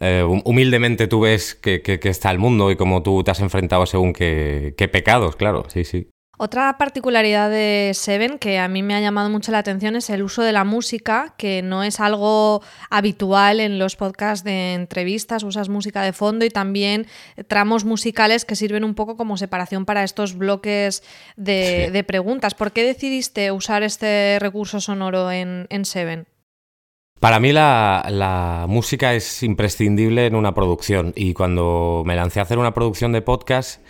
eh, 0.00 0.22
humildemente 0.22 1.08
tú 1.08 1.20
ves 1.20 1.54
que, 1.54 1.82
está 2.04 2.30
el 2.30 2.38
mundo 2.38 2.70
y 2.70 2.76
cómo 2.76 3.02
tú 3.02 3.22
te 3.24 3.30
has 3.30 3.40
enfrentado 3.40 3.84
según 3.86 4.12
qué, 4.12 4.90
pecados, 4.92 5.36
claro, 5.36 5.64
sí, 5.68 5.84
sí. 5.84 6.08
Otra 6.40 6.78
particularidad 6.78 7.50
de 7.50 7.90
Seven 7.94 8.38
que 8.38 8.60
a 8.60 8.68
mí 8.68 8.84
me 8.84 8.94
ha 8.94 9.00
llamado 9.00 9.28
mucho 9.28 9.50
la 9.50 9.58
atención 9.58 9.96
es 9.96 10.08
el 10.08 10.22
uso 10.22 10.42
de 10.42 10.52
la 10.52 10.62
música, 10.62 11.34
que 11.36 11.62
no 11.62 11.82
es 11.82 11.98
algo 11.98 12.62
habitual 12.90 13.58
en 13.58 13.80
los 13.80 13.96
podcasts 13.96 14.44
de 14.44 14.74
entrevistas, 14.74 15.42
usas 15.42 15.68
música 15.68 16.00
de 16.02 16.12
fondo 16.12 16.44
y 16.44 16.50
también 16.50 17.08
tramos 17.48 17.84
musicales 17.84 18.44
que 18.44 18.54
sirven 18.54 18.84
un 18.84 18.94
poco 18.94 19.16
como 19.16 19.36
separación 19.36 19.84
para 19.84 20.04
estos 20.04 20.38
bloques 20.38 21.02
de, 21.36 22.04
preguntas. 22.06 22.54
¿Por 22.54 22.70
qué 22.70 22.84
decidiste 22.84 23.50
usar 23.50 23.82
este 23.82 24.38
recurso 24.40 24.80
sonoro 24.80 25.32
en 25.32 25.84
Seven? 25.84 26.28
Para 27.20 27.40
mí 27.40 27.52
la, 27.52 28.66
música 28.68 29.14
es 29.14 29.42
imprescindible 29.42 30.26
en 30.26 30.36
una 30.36 30.54
producción 30.54 31.12
y 31.16 31.34
cuando 31.34 32.04
me 32.06 32.14
lancé 32.14 32.38
a 32.38 32.44
hacer 32.44 32.58
una 32.58 32.74
producción 32.74 33.12
de 33.12 33.22
podcast, 33.22 33.80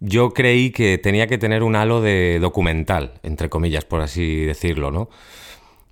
yo 0.00 0.30
creí 0.30 0.70
que 0.70 0.98
tenía 0.98 1.26
que 1.26 1.38
tener 1.38 1.62
un 1.62 1.76
halo 1.76 2.00
de 2.00 2.38
documental, 2.40 3.14
entre 3.22 3.50
comillas, 3.50 3.84
por 3.84 4.00
así 4.00 4.44
decirlo, 4.44 4.90
¿no? 4.90 5.10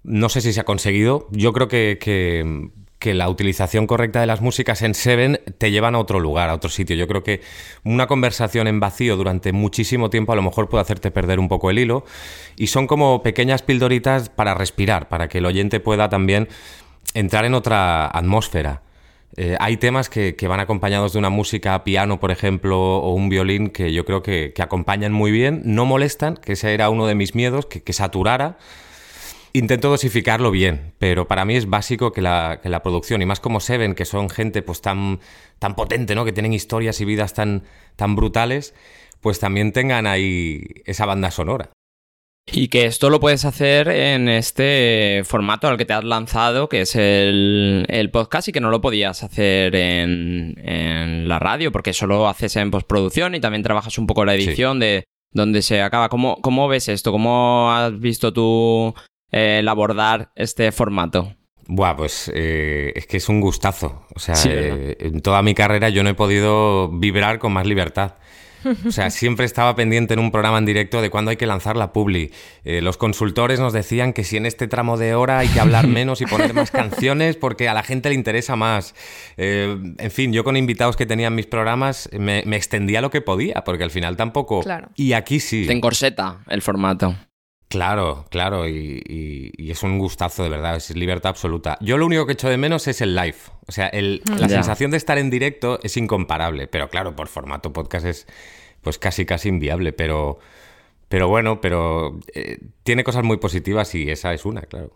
No 0.02 0.30
sé 0.30 0.40
si 0.40 0.52
se 0.54 0.60
ha 0.60 0.64
conseguido. 0.64 1.28
Yo 1.30 1.52
creo 1.52 1.68
que, 1.68 1.98
que, 2.00 3.14
la 3.14 3.28
utilización 3.28 3.86
correcta 3.86 4.20
de 4.20 4.26
las 4.26 4.40
músicas 4.40 4.82
en 4.82 4.94
Seven 4.94 5.40
te 5.58 5.70
llevan 5.70 5.94
a 5.94 5.98
otro 5.98 6.20
lugar, 6.20 6.48
a 6.50 6.54
otro 6.54 6.70
sitio. 6.70 6.96
Yo 6.96 7.06
creo 7.06 7.22
que 7.22 7.40
una 7.84 8.06
conversación 8.06 8.66
en 8.66 8.80
vacío 8.80 9.16
durante 9.16 9.52
muchísimo 9.52 10.10
tiempo 10.10 10.32
a 10.32 10.36
lo 10.36 10.42
mejor 10.42 10.68
puede 10.68 10.82
hacerte 10.82 11.10
perder 11.10 11.38
un 11.38 11.48
poco 11.48 11.70
el 11.70 11.78
hilo. 11.78 12.04
Y 12.56 12.68
son 12.68 12.86
como 12.86 13.22
pequeñas 13.22 13.62
pildoritas 13.62 14.30
para 14.30 14.54
respirar, 14.54 15.08
para 15.08 15.28
que 15.28 15.38
el 15.38 15.46
oyente 15.46 15.80
pueda 15.80 16.08
también 16.08 16.48
entrar 17.14 17.44
en 17.44 17.54
otra 17.54 18.06
atmósfera. 18.06 18.82
Eh, 19.36 19.56
hay 19.60 19.76
temas 19.76 20.08
que, 20.08 20.34
van 20.48 20.60
acompañados 20.60 21.12
de 21.12 21.18
una 21.18 21.30
música 21.30 21.84
piano, 21.84 22.18
por 22.18 22.30
ejemplo, 22.30 22.78
o 22.78 23.12
un 23.14 23.28
violín 23.28 23.70
que 23.70 23.92
yo 23.92 24.04
creo 24.04 24.22
que, 24.22 24.52
acompañan 24.58 25.12
muy 25.12 25.30
bien, 25.30 25.62
no 25.64 25.84
molestan, 25.84 26.36
que 26.36 26.54
ese 26.54 26.74
era 26.74 26.90
uno 26.90 27.06
de 27.06 27.14
mis 27.14 27.34
miedos, 27.34 27.66
que, 27.66 27.92
saturara. 27.92 28.58
Intento 29.52 29.88
dosificarlo 29.88 30.50
bien, 30.50 30.92
pero 30.98 31.26
para 31.26 31.44
mí 31.44 31.56
es 31.56 31.68
básico 31.68 32.12
que 32.12 32.20
la, 32.20 32.80
producción, 32.82 33.22
y 33.22 33.26
más 33.26 33.40
como 33.40 33.60
Seven, 33.60 33.94
que 33.94 34.04
son 34.04 34.28
gente 34.28 34.62
pues 34.62 34.80
tan, 34.80 35.20
tan 35.58 35.74
potente, 35.74 36.14
¿no? 36.14 36.24
que 36.24 36.32
tienen 36.32 36.52
historias 36.52 37.00
y 37.00 37.04
vidas 37.04 37.34
tan, 37.34 37.64
tan 37.96 38.14
brutales, 38.14 38.74
pues 39.20 39.40
también 39.40 39.72
tengan 39.72 40.06
ahí 40.06 40.64
esa 40.84 41.06
banda 41.06 41.30
sonora. 41.30 41.70
Y 42.52 42.68
que 42.68 42.87
esto 42.87 43.11
lo 43.11 43.20
puedes 43.20 43.44
hacer 43.44 43.88
en 43.88 44.28
este 44.28 45.22
formato 45.24 45.68
al 45.68 45.76
que 45.76 45.84
te 45.84 45.92
has 45.92 46.04
lanzado, 46.04 46.68
que 46.68 46.82
es 46.82 46.96
el, 46.96 47.84
el 47.88 48.11
podcast, 48.11 48.48
y 48.48 48.52
que 48.52 48.61
no 48.61 48.70
lo 48.70 48.80
podías 48.80 49.22
hacer 49.22 49.74
en, 49.76 50.54
en, 50.58 51.28
la 51.28 51.38
radio, 51.38 51.70
porque 51.72 51.92
solo 51.92 52.28
haces 52.28 52.56
en 52.56 52.70
postproducción 52.70 53.34
y 53.34 53.40
también 53.40 53.62
trabajas 53.62 53.98
un 53.98 54.06
poco 54.06 54.24
la 54.24 54.34
edición 54.34 54.78
de 54.80 55.04
donde 55.32 55.62
se 55.62 55.82
acaba. 55.82 56.08
¿Cómo, 56.08 56.40
¿Cómo 56.40 56.68
ves 56.68 56.88
esto? 56.88 57.12
¿Cómo 57.12 57.70
has 57.72 57.98
visto 57.98 58.32
tú 58.32 58.94
eh, 59.30 59.58
el 59.61 59.68
abordar 59.68 60.32
este 60.34 60.72
formato? 60.72 61.34
Buah, 61.66 61.96
pues 61.96 62.30
eh, 62.34 62.92
es 62.96 63.06
que 63.06 63.18
es 63.18 63.28
un 63.28 63.42
gustazo. 63.42 64.06
O 64.14 64.18
sea, 64.18 64.34
eh, 64.46 64.96
en 65.00 65.20
toda 65.20 65.42
mi 65.42 65.54
carrera 65.54 65.90
yo 65.90 66.02
no 66.02 66.08
he 66.08 66.14
podido 66.14 66.88
vibrar 66.88 67.38
con 67.38 67.52
más 67.52 67.66
libertad. 67.66 68.14
O 68.86 68.90
sea, 68.90 69.10
siempre 69.10 69.46
estaba 69.46 69.74
pendiente 69.76 70.14
en 70.14 70.20
un 70.20 70.30
programa 70.30 70.58
en 70.58 70.66
directo 70.66 71.00
de 71.02 71.10
cuándo 71.10 71.30
hay 71.30 71.36
que 71.36 71.46
lanzar 71.46 71.76
la 71.76 71.92
publi. 71.92 72.32
Eh, 72.64 72.80
los 72.80 72.96
consultores 72.96 73.60
nos 73.60 73.72
decían 73.72 74.12
que 74.12 74.24
si 74.24 74.36
en 74.36 74.46
este 74.46 74.68
tramo 74.68 74.96
de 74.96 75.14
hora 75.14 75.38
hay 75.38 75.48
que 75.48 75.60
hablar 75.60 75.86
menos 75.88 76.20
y 76.20 76.26
poner 76.26 76.54
más 76.54 76.70
canciones 76.70 77.36
porque 77.36 77.68
a 77.68 77.74
la 77.74 77.82
gente 77.82 78.08
le 78.08 78.14
interesa 78.14 78.56
más. 78.56 78.94
Eh, 79.36 79.76
en 79.98 80.10
fin, 80.10 80.32
yo 80.32 80.44
con 80.44 80.56
invitados 80.56 80.96
que 80.96 81.06
tenía 81.06 81.28
en 81.28 81.34
mis 81.34 81.46
programas 81.46 82.08
me, 82.12 82.40
extendía 82.56 83.00
lo 83.00 83.10
que 83.10 83.20
podía, 83.20 83.62
porque 83.64 83.84
al 83.84 83.90
final 83.90 84.16
tampoco... 84.16 84.60
Claro. 84.62 84.88
Y 84.96 85.12
aquí 85.12 85.40
sí. 85.40 85.66
Te 85.66 85.72
encorseta 85.72 86.38
el 86.48 86.62
formato. 86.62 87.14
Claro, 87.68 88.24
claro, 88.31 88.66
y, 88.66 89.52
es 89.59 89.83
un 89.83 89.98
gustazo 89.98 90.42
de 90.42 90.48
verdad, 90.48 90.76
es 90.76 90.96
libertad 90.96 91.31
absoluta. 91.31 91.76
Yo 91.81 91.98
lo 91.98 92.07
único 92.07 92.24
que 92.24 92.33
echo 92.33 92.48
de 92.48 92.57
menos 92.57 92.88
es 92.88 93.02
el 93.02 93.14
live, 93.14 93.37
o 93.66 93.72
sea, 93.72 93.90
la 93.92 94.48
sensación 94.48 94.90
de 94.90 94.96
estar 94.96 95.18
en 95.18 95.28
directo 95.28 95.78
es 95.83 95.98
incomparable, 95.98 96.66
pero 96.66 96.88
claro, 96.88 97.14
por 97.14 97.28
formato 97.28 97.72
podcast 97.72 98.07
es 98.07 98.26
pues 98.81 98.98
casi 98.98 99.26
casi 99.26 99.50
inviable, 99.50 99.92
pero, 99.92 100.38
pero 101.09 101.28
bueno, 101.28 101.61
pero 101.61 102.18
eh, 102.35 102.59
tiene 102.85 103.04
cosas 103.04 103.22
muy 103.22 103.37
positivas 103.37 103.94
y 103.94 104.11
esa 104.11 104.33
es 104.33 104.46
una, 104.46 104.62
claro. 104.62 104.92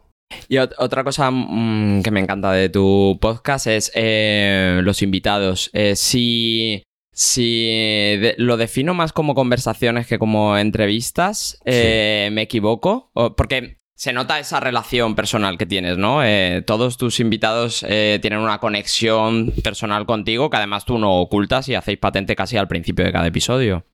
Y 0.48 0.56
otra 0.56 1.04
cosa 1.04 1.30
mm, 1.30 2.02
que 2.02 2.10
me 2.10 2.20
encanta 2.20 2.52
de 2.52 2.70
tu 2.70 3.18
podcast 3.20 3.66
es 3.66 3.92
eh, 3.94 4.80
los 4.82 5.02
invitados. 5.02 5.68
Eh, 5.74 5.94
si 5.94 6.82
si 7.12 8.18
lo 8.38 8.56
defino 8.56 8.94
más 8.94 9.12
como 9.12 9.34
conversaciones 9.34 10.06
que 10.06 10.18
como 10.18 10.56
entrevistas, 10.56 11.58
eh, 11.64 12.30
me 12.32 12.42
equivoco. 12.42 13.10
porque 13.36 13.78
se 13.94 14.12
nota 14.12 14.40
esa 14.40 14.58
relación 14.58 15.14
personal 15.14 15.58
que 15.58 15.66
tienes, 15.66 15.96
¿no? 15.96 16.24
Eh, 16.24 16.64
todos 16.66 16.96
tus 16.96 17.20
invitados 17.20 17.86
eh, 17.88 18.18
tienen 18.20 18.40
una 18.40 18.58
conexión 18.58 19.52
personal 19.62 20.06
contigo 20.06 20.50
que 20.50 20.56
además 20.56 20.84
tú 20.84 20.98
no 20.98 21.20
ocultas 21.20 21.68
y 21.68 21.76
hacéis 21.76 21.98
patente 21.98 22.34
casi 22.34 22.56
al 22.56 22.66
principio 22.66 23.04
de 23.04 23.12
cada 23.12 23.28
episodio. 23.28 23.86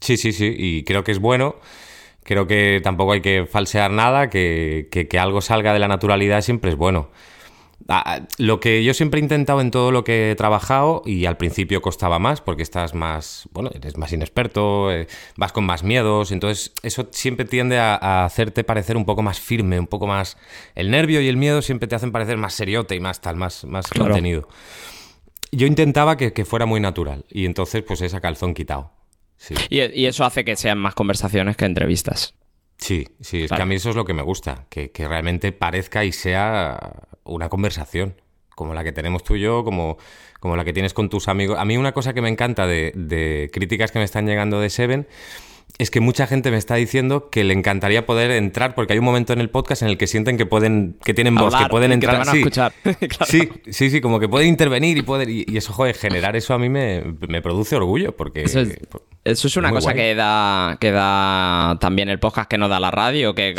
Sí, 0.00 0.18
sí, 0.18 0.32
sí. 0.32 0.54
Y 0.54 0.84
creo 0.84 1.02
que 1.02 1.12
es 1.12 1.18
bueno. 1.18 1.56
Creo 2.24 2.46
que 2.46 2.82
tampoco 2.84 3.12
hay 3.12 3.22
que 3.22 3.46
falsear 3.46 3.90
nada, 3.90 4.28
que, 4.28 4.88
que 4.90 5.18
algo 5.18 5.40
salga 5.40 5.72
de 5.72 5.78
la 5.78 5.88
naturalidad 5.88 6.42
siempre 6.42 6.70
es 6.70 6.76
bueno. 6.76 7.10
Lo 8.36 8.60
que 8.60 8.84
yo 8.84 8.92
siempre 8.92 9.18
he 9.18 9.22
intentado 9.22 9.62
en 9.62 9.70
todo 9.70 9.92
lo 9.92 10.04
que 10.04 10.30
he 10.30 10.34
trabajado, 10.34 11.02
y 11.06 11.24
al 11.24 11.38
principio 11.38 11.80
costaba 11.80 12.18
más, 12.18 12.42
porque 12.42 12.62
estás 12.62 12.94
más, 12.94 13.48
bueno, 13.52 13.70
eres 13.72 13.96
más 13.96 14.12
inexperto, 14.12 14.92
eh, 14.92 15.06
vas 15.36 15.52
con 15.52 15.64
más 15.64 15.82
miedos, 15.82 16.30
entonces 16.30 16.72
eso 16.82 17.08
siempre 17.12 17.46
tiende 17.46 17.78
a, 17.78 18.26
hacerte 18.26 18.62
parecer 18.62 18.96
un 18.96 19.06
poco 19.06 19.22
más 19.22 19.40
firme, 19.40 19.80
un 19.80 19.86
poco 19.86 20.06
más... 20.06 20.36
El 20.74 20.90
nervio 20.90 21.22
y 21.22 21.28
el 21.28 21.38
miedo 21.38 21.62
siempre 21.62 21.88
te 21.88 21.94
hacen 21.94 22.12
parecer 22.12 22.36
más 22.36 22.52
seriote 22.52 22.94
y 22.94 23.00
más 23.00 23.22
tal, 23.22 23.36
más, 23.36 23.64
más 23.64 23.86
contenido. 23.88 24.48
Yo 25.50 25.66
intentaba 25.66 26.18
que, 26.18 26.44
fuera 26.44 26.66
muy 26.66 26.80
natural, 26.80 27.24
y 27.30 27.46
entonces 27.46 27.82
pues 27.82 28.02
esa 28.02 28.20
calzón 28.20 28.52
quitado. 28.52 28.92
Y, 29.70 30.04
eso 30.04 30.24
hace 30.24 30.44
que 30.44 30.56
sean 30.56 30.78
más 30.78 30.94
conversaciones 30.94 31.56
que 31.56 31.64
entrevistas. 31.64 32.34
Sí, 32.78 33.08
sí, 33.20 33.42
es 33.42 33.50
que 33.50 33.60
a 33.60 33.66
mí 33.66 33.74
eso 33.74 33.90
es 33.90 33.96
lo 33.96 34.04
que 34.04 34.14
me 34.14 34.22
gusta, 34.22 34.66
que, 34.70 34.90
que 34.92 35.08
realmente 35.08 35.52
parezca 35.52 36.04
y 36.04 36.12
sea 36.12 36.78
una 37.24 37.48
conversación, 37.48 38.14
como 38.54 38.72
la 38.72 38.84
que 38.84 38.92
tenemos 38.92 39.24
tú 39.24 39.34
y 39.34 39.40
yo, 39.40 39.64
como, 39.64 39.98
como 40.40 40.56
la 40.56 40.64
que 40.64 40.72
tienes 40.72 40.94
con 40.94 41.08
tus 41.08 41.28
amigos. 41.28 41.58
A 41.58 41.64
mí 41.64 41.76
una 41.76 41.92
cosa 41.92 42.14
que 42.14 42.22
me 42.22 42.28
encanta 42.28 42.66
de, 42.66 42.92
de 42.94 43.50
críticas 43.52 43.90
que 43.90 43.98
me 43.98 44.04
están 44.04 44.26
llegando 44.26 44.60
de 44.60 44.70
Seven 44.70 45.08
es 45.76 45.90
que 45.90 46.00
mucha 46.00 46.26
gente 46.26 46.50
me 46.50 46.56
está 46.56 46.74
diciendo 46.74 47.30
que 47.30 47.44
le 47.44 47.54
encantaría 47.54 48.04
poder 48.04 48.32
entrar, 48.32 48.74
porque 48.74 48.94
hay 48.94 48.98
un 48.98 49.04
momento 49.04 49.32
en 49.32 49.40
el 49.40 49.48
podcast 49.50 49.82
en 49.82 49.88
el 49.88 49.98
que 49.98 50.06
sienten 50.06 50.36
que 50.36 50.46
pueden, 50.46 50.96
que 51.04 51.14
tienen 51.14 51.36
voz, 51.36 51.54
que 51.54 51.66
pueden 51.66 51.92
entrar. 51.92 52.28
a 52.28 52.32
escuchar. 52.32 52.72
Sí, 53.26 53.48
sí, 53.70 53.90
sí, 53.90 54.00
como 54.00 54.18
que 54.18 54.28
pueden 54.28 54.48
intervenir 54.48 54.96
y 54.96 55.02
poder. 55.02 55.28
Y, 55.28 55.44
eso, 55.56 55.72
joder, 55.72 55.94
generar 55.94 56.34
eso 56.34 56.54
a 56.54 56.58
mí 56.58 56.68
me, 56.68 57.02
produce 57.42 57.76
orgullo, 57.76 58.16
porque. 58.16 58.42
Eso 58.42 58.60
es, 59.46 59.56
una 59.56 59.70
cosa 59.70 59.94
que 59.94 60.14
da, 60.14 60.78
que 60.80 60.90
da 60.90 61.76
también 61.80 62.08
el 62.08 62.18
podcast 62.18 62.48
que 62.50 62.58
no 62.58 62.68
da 62.68 62.80
la 62.80 62.90
radio, 62.90 63.34
que 63.34 63.54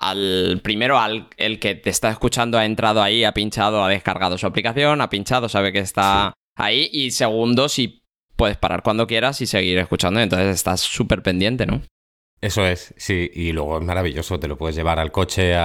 al, 0.00 0.60
primero 0.62 0.98
al 0.98 1.28
el 1.36 1.58
que 1.58 1.74
te 1.74 1.90
está 1.90 2.10
escuchando 2.10 2.56
ha 2.56 2.64
entrado 2.64 3.02
ahí, 3.02 3.24
ha 3.24 3.32
pinchado, 3.32 3.82
ha 3.82 3.88
descargado 3.88 4.38
su 4.38 4.46
aplicación, 4.46 5.00
ha 5.00 5.10
pinchado, 5.10 5.48
sabe 5.48 5.72
que 5.72 5.80
está 5.80 6.32
ahí, 6.56 6.88
y 6.92 7.10
segundo, 7.10 7.68
si 7.68 8.02
puedes 8.38 8.56
parar 8.56 8.82
cuando 8.82 9.06
quieras 9.06 9.42
y 9.42 9.46
seguir 9.46 9.76
escuchando. 9.76 10.20
Entonces 10.20 10.54
estás 10.54 10.80
súper 10.80 11.22
pendiente, 11.22 11.66
¿no? 11.66 11.82
Eso 12.40 12.64
es, 12.64 12.94
sí, 12.96 13.28
y 13.34 13.50
luego 13.50 13.78
es 13.78 13.84
maravilloso, 13.84 14.38
te 14.38 14.46
lo 14.46 14.56
puedes 14.56 14.76
llevar 14.76 15.00
al 15.00 15.10
coche, 15.10 15.56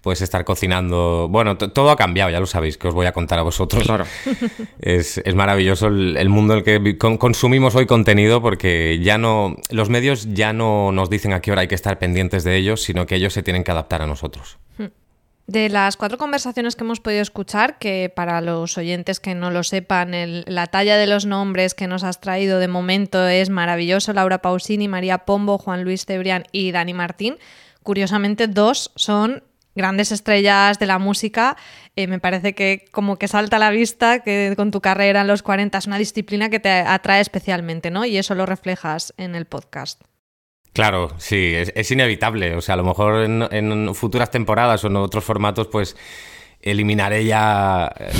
puedes 0.00 0.22
estar 0.22 0.42
cocinando. 0.42 1.28
Bueno, 1.28 1.58
todo 1.58 1.90
ha 1.90 1.96
cambiado, 1.96 2.30
ya 2.30 2.40
lo 2.40 2.46
sabéis, 2.46 2.78
que 2.78 2.88
os 2.88 2.94
voy 2.94 3.04
a 3.04 3.12
contar 3.12 3.38
a 3.38 3.42
vosotros. 3.42 3.84
Claro. 3.84 4.06
Es, 4.80 5.20
maravilloso 5.34 5.88
el, 5.88 6.28
mundo 6.30 6.54
en 6.54 6.58
el 6.60 6.64
que 6.64 6.96
consumimos 6.96 7.74
hoy 7.74 7.84
contenido, 7.84 8.40
porque 8.40 9.00
ya 9.02 9.18
no. 9.18 9.56
Los 9.70 9.90
medios 9.90 10.32
ya 10.32 10.54
no 10.54 10.92
nos 10.92 11.10
dicen 11.10 11.34
a 11.34 11.40
qué 11.40 11.52
hora 11.52 11.60
hay 11.62 11.68
que 11.68 11.74
estar 11.74 11.98
pendientes 11.98 12.42
de 12.42 12.56
ellos, 12.56 12.82
sino 12.82 13.06
que 13.06 13.16
ellos 13.16 13.34
se 13.34 13.42
tienen 13.42 13.62
que 13.62 13.72
adaptar 13.72 14.00
a 14.00 14.06
nosotros. 14.06 14.58
De 15.46 15.68
las 15.68 15.98
cuatro 15.98 16.16
conversaciones 16.16 16.74
que 16.74 16.84
hemos 16.84 17.00
podido 17.00 17.20
escuchar, 17.20 17.78
que 17.78 18.10
para 18.14 18.40
los 18.40 18.78
oyentes 18.78 19.20
que 19.20 19.34
no 19.34 19.50
lo 19.50 19.62
sepan, 19.62 20.12
la 20.46 20.66
talla 20.68 20.96
de 20.96 21.06
los 21.06 21.26
nombres 21.26 21.74
que 21.74 21.86
nos 21.86 22.02
has 22.02 22.18
traído 22.18 22.58
de 22.58 22.68
momento 22.68 23.28
es 23.28 23.50
maravilloso. 23.50 24.14
Laura 24.14 24.40
Pausini, 24.40 24.88
María 24.88 25.18
Pombo, 25.18 25.58
Juan 25.58 25.84
Luis 25.84 26.06
Cebrián 26.06 26.44
y 26.50 26.72
Dani 26.72 26.94
Martín. 26.94 27.36
Curiosamente, 27.82 28.48
dos 28.48 28.90
son 28.96 29.42
grandes 29.74 30.12
estrellas 30.12 30.78
de 30.78 30.86
la 30.86 30.98
música. 30.98 31.58
Eh, 31.94 32.06
me 32.06 32.20
parece 32.20 32.54
que 32.54 32.86
como 32.90 33.18
que 33.18 33.28
salta 33.28 33.56
a 33.56 33.58
la 33.58 33.70
vista 33.70 34.20
que 34.20 34.54
con 34.56 34.70
tu 34.70 34.80
carrera 34.80 35.20
en 35.20 35.26
los 35.26 35.42
40 35.42 35.76
es 35.76 35.86
una 35.86 35.98
disciplina 35.98 36.48
que 36.48 36.60
te 36.60 36.70
atrae 36.70 37.20
especialmente, 37.20 37.90
¿no? 37.90 38.06
Y 38.06 38.16
eso 38.16 38.34
lo 38.34 38.46
reflejas 38.46 39.12
en 39.18 39.34
el 39.34 39.44
podcast. 39.44 40.00
Claro, 40.74 41.12
sí, 41.18 41.54
es, 41.54 41.90
inevitable. 41.92 42.56
O 42.56 42.60
sea, 42.60 42.74
a 42.74 42.76
lo 42.76 42.82
mejor 42.82 43.22
en, 43.22 43.94
futuras 43.94 44.32
temporadas 44.32 44.82
o 44.82 44.88
en 44.88 44.96
otros 44.96 45.22
formatos, 45.22 45.68
pues 45.68 45.96
eliminaré 46.60 47.24
ya 47.24 47.94
eh, 47.96 48.10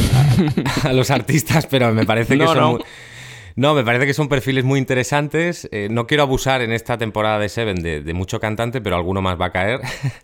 a, 0.85 0.93
los 0.93 1.11
artistas, 1.11 1.67
pero 1.67 1.93
me 1.93 2.07
parece 2.07 2.38
que 2.38 2.47
son... 2.47 2.81
No. 3.57 3.75
me 3.75 3.83
parece 3.83 4.07
que 4.07 4.14
son 4.14 4.29
perfiles 4.29 4.62
muy 4.62 4.79
interesantes. 4.79 5.69
Eh, 5.73 5.88
no 5.90 6.07
quiero 6.07 6.23
abusar 6.23 6.62
en 6.62 6.71
esta 6.71 6.97
temporada 6.97 7.40
de 7.40 7.49
Seven 7.49 7.83
de, 7.83 8.14
mucho 8.14 8.38
cantante, 8.38 8.81
pero 8.81 8.95
alguno 8.95 9.21
más 9.21 9.38
va 9.38 9.47
a 9.47 9.53
caer. 9.53 9.81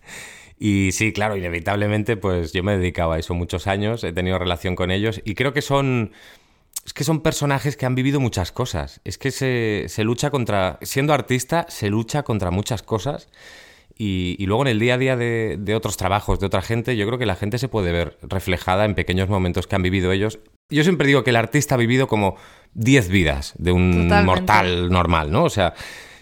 y 0.58 0.92
sí, 0.92 1.12
claro, 1.12 1.36
inevitablemente, 1.36 2.16
pues 2.16 2.52
yo 2.52 2.62
me 2.62 2.74
he 2.74 2.78
dedicado 2.78 3.10
a 3.10 3.18
eso 3.18 3.34
muchos 3.34 3.66
años, 3.66 4.04
he 4.04 4.12
tenido 4.12 4.38
relación 4.38 4.76
con 4.76 4.92
ellos 4.92 5.20
y 5.24 5.34
creo 5.34 5.52
que 5.52 5.62
son 5.62 6.12
es 6.84 6.92
que 6.94 7.04
son 7.04 7.20
personajes 7.20 7.76
que 7.76 7.86
han 7.86 7.94
vivido 7.94 8.20
muchas 8.20 8.52
cosas. 8.52 9.00
Es 9.04 9.18
que 9.18 9.30
se, 9.30 9.84
se 9.88 10.04
lucha 10.04 10.30
contra. 10.30 10.78
Siendo 10.82 11.12
artista, 11.12 11.66
se 11.68 11.90
lucha 11.90 12.22
contra 12.22 12.50
muchas 12.50 12.82
cosas. 12.82 13.28
Y, 13.96 14.34
y 14.38 14.46
luego 14.46 14.62
en 14.62 14.68
el 14.68 14.78
día 14.78 14.94
a 14.94 14.98
día 14.98 15.16
de, 15.16 15.56
de, 15.58 15.74
otros 15.74 15.98
trabajos, 15.98 16.40
de 16.40 16.46
otra 16.46 16.62
gente, 16.62 16.96
yo 16.96 17.06
creo 17.06 17.18
que 17.18 17.26
la 17.26 17.36
gente 17.36 17.58
se 17.58 17.68
puede 17.68 17.92
ver 17.92 18.16
reflejada 18.22 18.86
en 18.86 18.94
pequeños 18.94 19.28
momentos 19.28 19.66
que 19.66 19.76
han 19.76 19.82
vivido 19.82 20.10
ellos. 20.10 20.38
Yo 20.70 20.84
siempre 20.84 21.06
digo 21.06 21.22
que 21.22 21.30
el 21.30 21.36
artista 21.36 21.74
ha 21.74 21.78
vivido 21.78 22.06
como 22.06 22.36
10 22.74 23.08
vidas 23.08 23.52
de 23.58 23.72
un 23.72 24.08
mortal 24.24 24.88
normal, 24.88 25.30
¿no? 25.30 25.44
O 25.44 25.50
sea, 25.50 25.74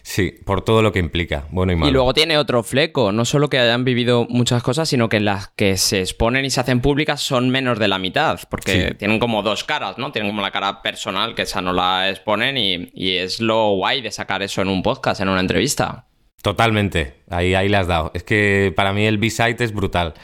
Sí, 0.08 0.32
por 0.46 0.62
todo 0.62 0.80
lo 0.80 0.90
que 0.90 1.00
implica, 1.00 1.44
bueno 1.50 1.70
y 1.70 1.76
malo. 1.76 1.90
Y 1.90 1.92
luego 1.92 2.14
tiene 2.14 2.38
otro 2.38 2.62
fleco, 2.62 3.12
no 3.12 3.26
solo 3.26 3.50
que 3.50 3.58
hayan 3.58 3.84
vivido 3.84 4.26
muchas 4.30 4.62
cosas, 4.62 4.88
sino 4.88 5.10
que 5.10 5.20
las 5.20 5.48
que 5.48 5.76
se 5.76 6.00
exponen 6.00 6.46
y 6.46 6.50
se 6.50 6.60
hacen 6.60 6.80
públicas 6.80 7.20
son 7.20 7.50
menos 7.50 7.78
de 7.78 7.88
la 7.88 7.98
mitad, 7.98 8.40
porque 8.48 8.94
tienen 8.98 9.18
como 9.18 9.42
dos 9.42 9.64
caras, 9.64 9.98
¿no? 9.98 10.10
Tienen 10.10 10.30
como 10.30 10.40
la 10.40 10.50
cara 10.50 10.80
personal, 10.80 11.34
que 11.34 11.42
esa 11.42 11.60
no 11.60 11.74
la 11.74 12.08
exponen, 12.08 12.56
y, 12.56 13.18
es 13.18 13.42
lo 13.42 13.74
guay 13.74 14.00
de 14.00 14.10
sacar 14.10 14.42
eso 14.42 14.62
en 14.62 14.68
un 14.68 14.82
podcast, 14.82 15.20
en 15.20 15.28
una 15.28 15.40
entrevista. 15.40 16.06
Totalmente, 16.40 17.16
ahí, 17.28 17.54
ahí 17.54 17.68
le 17.68 17.76
has 17.76 17.86
dado. 17.86 18.10
Es 18.14 18.22
que 18.22 18.72
para 18.74 18.94
mí 18.94 19.04
el 19.04 19.18
B-Side 19.18 19.62
es 19.62 19.74
brutal. 19.74 20.14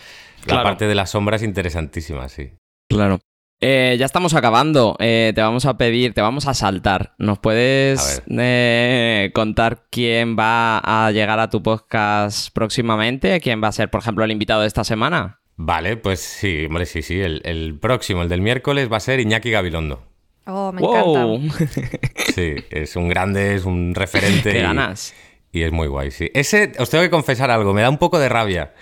La 0.47 0.63
parte 0.63 0.87
de 0.87 0.95
la 0.95 1.05
sombra 1.05 1.37
es 1.37 1.43
interesantísima, 1.43 2.31
sí. 2.31 2.53
Claro. 2.89 3.21
Eh, 3.67 3.97
ya 3.99 4.05
estamos 4.05 4.35
acabando. 4.35 4.95
Eh, 5.01 5.33
te 5.35 5.41
vamos 5.41 5.65
a 5.65 5.79
pedir, 5.79 6.13
te 6.13 6.21
vamos 6.21 6.47
a 6.47 6.53
saltar. 6.53 7.15
¿Nos 7.17 7.39
puedes 7.39 8.23
eh, 8.29 9.31
contar 9.33 9.87
quién 9.89 10.37
va 10.39 10.81
a 10.81 11.11
llegar 11.13 11.41
a 11.41 11.49
tu 11.49 11.63
podcast 11.63 12.53
próximamente? 12.53 13.41
¿Quién 13.41 13.65
va 13.65 13.69
a 13.69 13.73
ser, 13.73 13.89
por 13.89 14.03
ejemplo, 14.03 14.23
el 14.23 14.33
invitado 14.33 14.61
de 14.61 14.67
esta 14.67 14.85
semana? 14.85 15.41
Vale, 15.57 15.97
pues 15.97 16.21
sí, 16.21 16.67
hombre, 16.67 16.85
sí, 16.85 17.01
sí. 17.01 17.23
El, 17.23 17.79
próximo, 17.81 18.21
el 18.21 18.29
del 18.29 18.43
miércoles, 18.43 18.93
va 18.93 18.99
a 18.99 19.01
ser 19.01 19.19
Iñaki 19.21 19.51
Gabilondo. 19.51 20.03
Oh, 20.45 20.71
me 20.71 20.83
encanta. 20.83 21.25
Sí, 22.35 22.57
es 22.69 22.97
un 22.97 23.09
grande, 23.09 23.55
es 23.55 23.65
un 23.65 23.95
referente. 23.95 24.53
¿Qué 24.53 24.61
ganas? 24.61 25.15
Y 25.53 25.63
es 25.63 25.73
muy 25.73 25.89
guay, 25.89 26.11
sí. 26.11 26.31
Ese, 26.35 26.73
os 26.79 26.91
tengo 26.91 27.03
que 27.03 27.09
confesar 27.09 27.51
algo, 27.51 27.73
me 27.73 27.81
da 27.81 27.89
un 27.89 27.97
poco 27.97 28.19
de 28.19 28.29
rabia. 28.29 28.75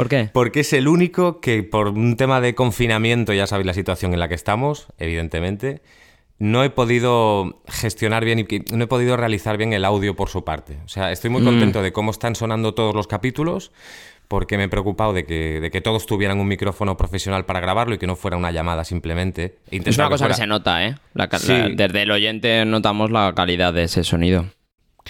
¿Por 0.00 0.08
qué? 0.08 0.30
Porque 0.32 0.60
es 0.60 0.72
el 0.72 0.88
único 0.88 1.40
que 1.40 1.62
por 1.62 1.88
un 1.88 2.16
tema 2.16 2.40
de 2.40 2.54
confinamiento, 2.54 3.32
ya 3.32 3.46
sabéis 3.46 3.66
la 3.66 3.74
situación 3.74 4.12
en 4.14 4.20
la 4.20 4.28
que 4.28 4.34
estamos, 4.34 4.88
evidentemente, 4.98 5.82
no 6.38 6.64
he 6.64 6.70
podido 6.70 7.60
gestionar 7.68 8.24
bien 8.24 8.38
y 8.38 8.46
no 8.74 8.84
he 8.84 8.86
podido 8.86 9.16
realizar 9.16 9.58
bien 9.58 9.72
el 9.74 9.84
audio 9.84 10.16
por 10.16 10.28
su 10.30 10.42
parte. 10.44 10.78
O 10.84 10.88
sea, 10.88 11.12
estoy 11.12 11.28
muy 11.30 11.42
Mm. 11.42 11.44
contento 11.44 11.82
de 11.82 11.92
cómo 11.92 12.10
están 12.10 12.34
sonando 12.34 12.72
todos 12.72 12.94
los 12.94 13.06
capítulos, 13.06 13.72
porque 14.26 14.56
me 14.56 14.64
he 14.64 14.68
preocupado 14.68 15.12
de 15.12 15.24
que, 15.26 15.60
de 15.60 15.70
que 15.70 15.80
todos 15.80 16.06
tuvieran 16.06 16.38
un 16.40 16.46
micrófono 16.48 16.96
profesional 16.96 17.44
para 17.44 17.60
grabarlo 17.60 17.94
y 17.96 17.98
que 17.98 18.06
no 18.06 18.16
fuera 18.16 18.36
una 18.36 18.52
llamada 18.52 18.84
simplemente. 18.84 19.58
Es 19.70 19.98
una 19.98 20.08
cosa 20.08 20.24
que 20.28 20.28
fuera- 20.28 20.34
se 20.34 20.46
nota, 20.46 20.86
¿eh? 20.86 20.94
La 21.14 21.28
ca- 21.28 21.38
Sí. 21.40 21.52
la- 21.52 21.68
desde 21.68 22.02
el 22.02 22.10
oyente 22.10 22.64
notamos 22.64 23.10
la 23.10 23.32
calidad 23.34 23.74
de 23.74 23.82
ese 23.82 24.04
sonido. 24.04 24.46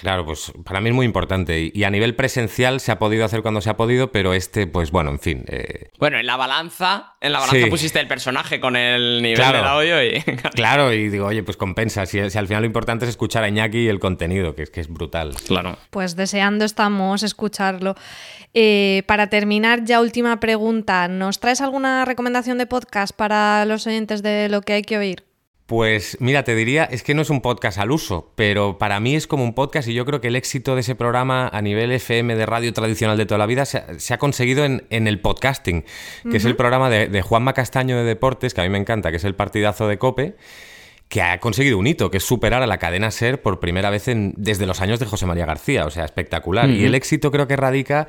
Claro, 0.01 0.25
pues 0.25 0.51
para 0.65 0.81
mí 0.81 0.89
es 0.89 0.95
muy 0.95 1.05
importante. 1.05 1.71
Y, 1.73 1.83
a 1.83 1.89
nivel 1.89 2.15
presencial 2.15 2.79
se 2.79 2.91
ha 2.91 2.99
podido 2.99 3.23
hacer 3.23 3.41
cuando 3.41 3.61
se 3.61 3.69
ha 3.69 3.77
podido, 3.77 4.11
pero 4.11 4.33
este, 4.33 4.67
pues 4.67 4.91
bueno, 4.91 5.11
en 5.11 5.19
fin. 5.19 5.45
eh, 5.47 5.89
Bueno, 5.99 6.17
en 6.19 6.25
la 6.25 6.35
balanza, 6.37 7.15
en 7.21 7.31
la 7.31 7.39
balanza 7.39 7.63
Sí. 7.63 7.69
pusiste 7.69 7.99
el 7.99 8.07
personaje 8.07 8.59
con 8.59 8.75
el 8.75 9.21
nivel 9.21 9.37
Claro. 9.37 9.57
del 9.59 9.67
audio 9.67 10.03
y... 10.03 10.21
Claro, 10.55 10.91
y 10.93 11.09
digo, 11.09 11.27
oye, 11.27 11.43
pues 11.43 11.55
compensa. 11.57 12.05
Si, 12.05 12.29
si 12.29 12.37
al 12.37 12.47
final 12.47 12.63
lo 12.63 12.67
importante 12.67 13.05
es 13.05 13.09
escuchar 13.09 13.43
a 13.43 13.47
Iñaki 13.49 13.79
y 13.85 13.87
el 13.87 13.99
contenido, 13.99 14.55
que 14.55 14.63
es 14.63 14.69
que 14.69 14.81
es 14.81 14.87
brutal. 14.89 15.35
claro. 15.47 15.77
Pues 15.91 16.15
deseando 16.15 16.65
estamos 16.65 17.23
escucharlo. 17.23 17.95
Eh, 18.53 19.03
para 19.07 19.27
terminar, 19.27 19.85
ya 19.85 20.01
última 20.01 20.39
pregunta. 20.39 21.07
¿Nos 21.07 21.39
traes 21.39 21.61
alguna 21.61 22.03
recomendación 22.05 22.57
de 22.57 22.65
podcast 22.65 23.15
para 23.15 23.63
los 23.65 23.87
oyentes 23.87 24.21
de 24.23 24.49
lo 24.49 24.61
que 24.61 24.73
hay 24.73 24.81
que 24.81 24.97
oír? 24.97 25.23
Pues 25.71 26.17
mira, 26.19 26.43
te 26.43 26.53
diría, 26.53 26.83
es 26.83 27.01
que 27.01 27.13
no 27.13 27.21
es 27.21 27.29
un 27.29 27.39
podcast 27.39 27.77
al 27.77 27.91
uso, 27.91 28.33
pero 28.35 28.77
para 28.77 28.99
mí 28.99 29.15
es 29.15 29.25
como 29.25 29.45
un 29.45 29.53
podcast 29.53 29.87
y 29.87 29.93
yo 29.93 30.03
creo 30.03 30.19
que 30.19 30.27
el 30.27 30.35
éxito 30.35 30.75
de 30.75 30.81
ese 30.81 30.95
programa 30.95 31.47
a 31.47 31.61
nivel 31.61 31.93
FM 31.93 32.35
de 32.35 32.45
radio 32.45 32.73
tradicional 32.73 33.17
de 33.17 33.25
toda 33.25 33.37
la 33.37 33.45
vida 33.45 33.63
se 33.63 33.77
ha, 33.77 33.85
se 33.97 34.13
ha 34.13 34.17
conseguido 34.17 34.65
en, 34.65 34.83
en 34.89 35.07
el 35.07 35.21
podcasting, 35.21 35.85
que 36.29 36.35
es 36.35 36.43
el 36.43 36.57
programa 36.57 36.89
de, 36.89 37.07
de 37.07 37.21
Juanma 37.21 37.53
Castaño 37.53 37.95
de 37.95 38.03
Deportes, 38.03 38.53
que 38.53 38.59
a 38.59 38.63
mí 38.65 38.69
me 38.69 38.79
encanta, 38.79 39.11
que 39.11 39.15
es 39.17 39.23
el 39.23 39.33
partidazo 39.35 39.87
de 39.87 39.97
Cope, 39.97 40.35
que 41.07 41.21
ha 41.21 41.39
conseguido 41.39 41.77
un 41.77 41.87
hito, 41.87 42.11
que 42.11 42.17
es 42.17 42.23
superar 42.25 42.61
a 42.63 42.67
la 42.67 42.77
cadena 42.77 43.09
SER 43.09 43.41
por 43.41 43.61
primera 43.61 43.89
vez 43.89 44.09
en- 44.09 44.33
desde 44.35 44.65
los 44.65 44.81
años 44.81 44.99
de 44.99 45.05
José 45.05 45.25
María 45.25 45.45
García, 45.45 45.85
o 45.85 45.89
sea, 45.89 46.03
espectacular. 46.03 46.69
Y 46.69 46.85
el 46.85 46.95
éxito 46.95 47.31
creo 47.31 47.47
que 47.47 47.55
radica 47.55 48.07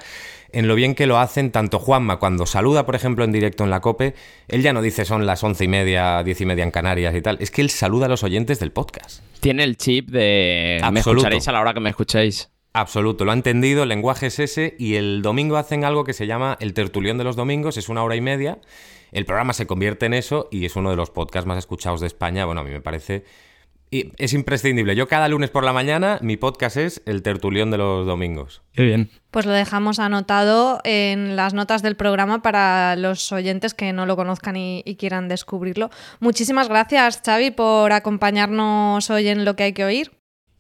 en 0.53 0.69
lo 0.69 0.75
bien 0.75 0.95
que 0.95 1.07
lo 1.07 1.19
hacen 1.19 1.51
tanto 1.51 1.79
Juanma 1.79 2.19
cuando 2.19 2.47
saluda, 2.47 2.87
por 2.87 2.95
ejemplo, 2.95 3.25
en 3.25 3.33
directo 3.33 3.65
en 3.65 3.71
la 3.71 3.81
COPE, 3.81 4.15
él 4.49 4.63
ya 4.63 4.73
no 4.73 4.83
dice 4.83 5.05
son 5.05 5.27
las 5.27 5.43
once 5.43 5.65
y 5.65 5.69
media, 5.69 6.23
diez 6.23 6.41
y 6.41 6.47
media 6.47 6.65
en 6.65 6.71
Canarias 6.71 7.15
y 7.15 7.23
tal, 7.23 7.39
es 7.41 7.51
que 7.51 7.63
él 7.63 7.71
saluda 7.71 8.07
a 8.07 8.09
los 8.09 8.23
oyentes 8.23 8.61
del 8.61 8.73
podcast. 8.73 9.23
Tiene 9.41 9.65
el 9.65 9.77
chip 9.77 10.11
de... 10.11 10.79
Me 10.81 10.87
Absoluto. 10.87 11.21
escucharéis 11.21 11.49
a 11.49 11.53
la 11.53 11.61
hora 11.61 11.75
que 11.75 11.81
me 11.81 11.91
escuchéis. 11.91 12.51
Absoluto, 12.75 13.25
lo 13.25 13.33
ha 13.33 13.35
entendido, 13.35 13.83
el 13.83 13.89
lenguaje 13.89 14.27
es 14.27 14.39
ese 14.39 14.77
y 14.79 14.95
el 14.95 15.23
domingo 15.23 15.57
hacen 15.57 15.85
algo 15.85 16.05
que 16.05 16.13
se 16.15 16.27
llama 16.27 16.57
el 16.61 16.73
tertulión 16.73 17.19
de 17.19 17.25
los 17.25 17.37
domingos, 17.37 17.77
es 17.77 17.89
una 17.89 18.03
hora 18.03 18.17
y 18.17 18.21
media, 18.21 18.59
el 19.11 19.27
programa 19.27 19.53
se 19.53 19.67
convierte 19.67 20.07
en 20.07 20.15
eso 20.15 20.49
y 20.51 20.65
es 20.65 20.77
uno 20.77 20.91
de 20.91 20.97
los 20.97 21.11
podcasts 21.11 21.47
más 21.47 21.59
escuchados 21.59 22.01
de 22.01 22.07
España, 22.07 22.45
bueno, 22.47 22.63
a 22.63 22.65
mí 22.65 22.71
me 22.71 22.81
parece... 22.81 23.25
Y 23.93 24.11
es 24.17 24.33
imprescindible. 24.33 24.97
Yo 24.97 25.07
cada 25.07 25.29
lunes 25.29 25.51
por 25.51 25.65
la 25.65 25.75
mañana 25.75 26.19
mi 26.23 26.39
podcast 26.39 26.79
es 26.79 27.03
el 27.05 27.23
tertulión 27.23 27.71
de 27.71 27.77
los 27.77 28.07
domingos. 28.07 28.63
Qué 28.73 28.85
bien. 28.85 29.11
Pues 29.31 29.45
lo 29.45 29.53
dejamos 29.53 29.99
anotado 29.99 30.81
en 30.83 31.37
las 31.37 31.53
notas 31.53 31.83
del 31.83 31.95
programa 31.95 32.41
para 32.41 32.97
los 32.97 33.31
oyentes 33.33 33.75
que 33.75 33.93
no 33.93 34.07
lo 34.07 34.17
conozcan 34.17 34.57
y, 34.57 34.83
y 34.87 34.97
quieran 34.97 35.29
descubrirlo. 35.29 35.91
Muchísimas 36.21 36.71
gracias, 36.71 37.21
Xavi, 37.23 37.51
por 37.51 37.93
acompañarnos 37.93 39.11
hoy 39.11 39.29
en 39.29 39.45
Lo 39.45 39.57
que 39.57 39.65
hay 39.65 39.73
que 39.75 39.85
oír. 39.85 40.11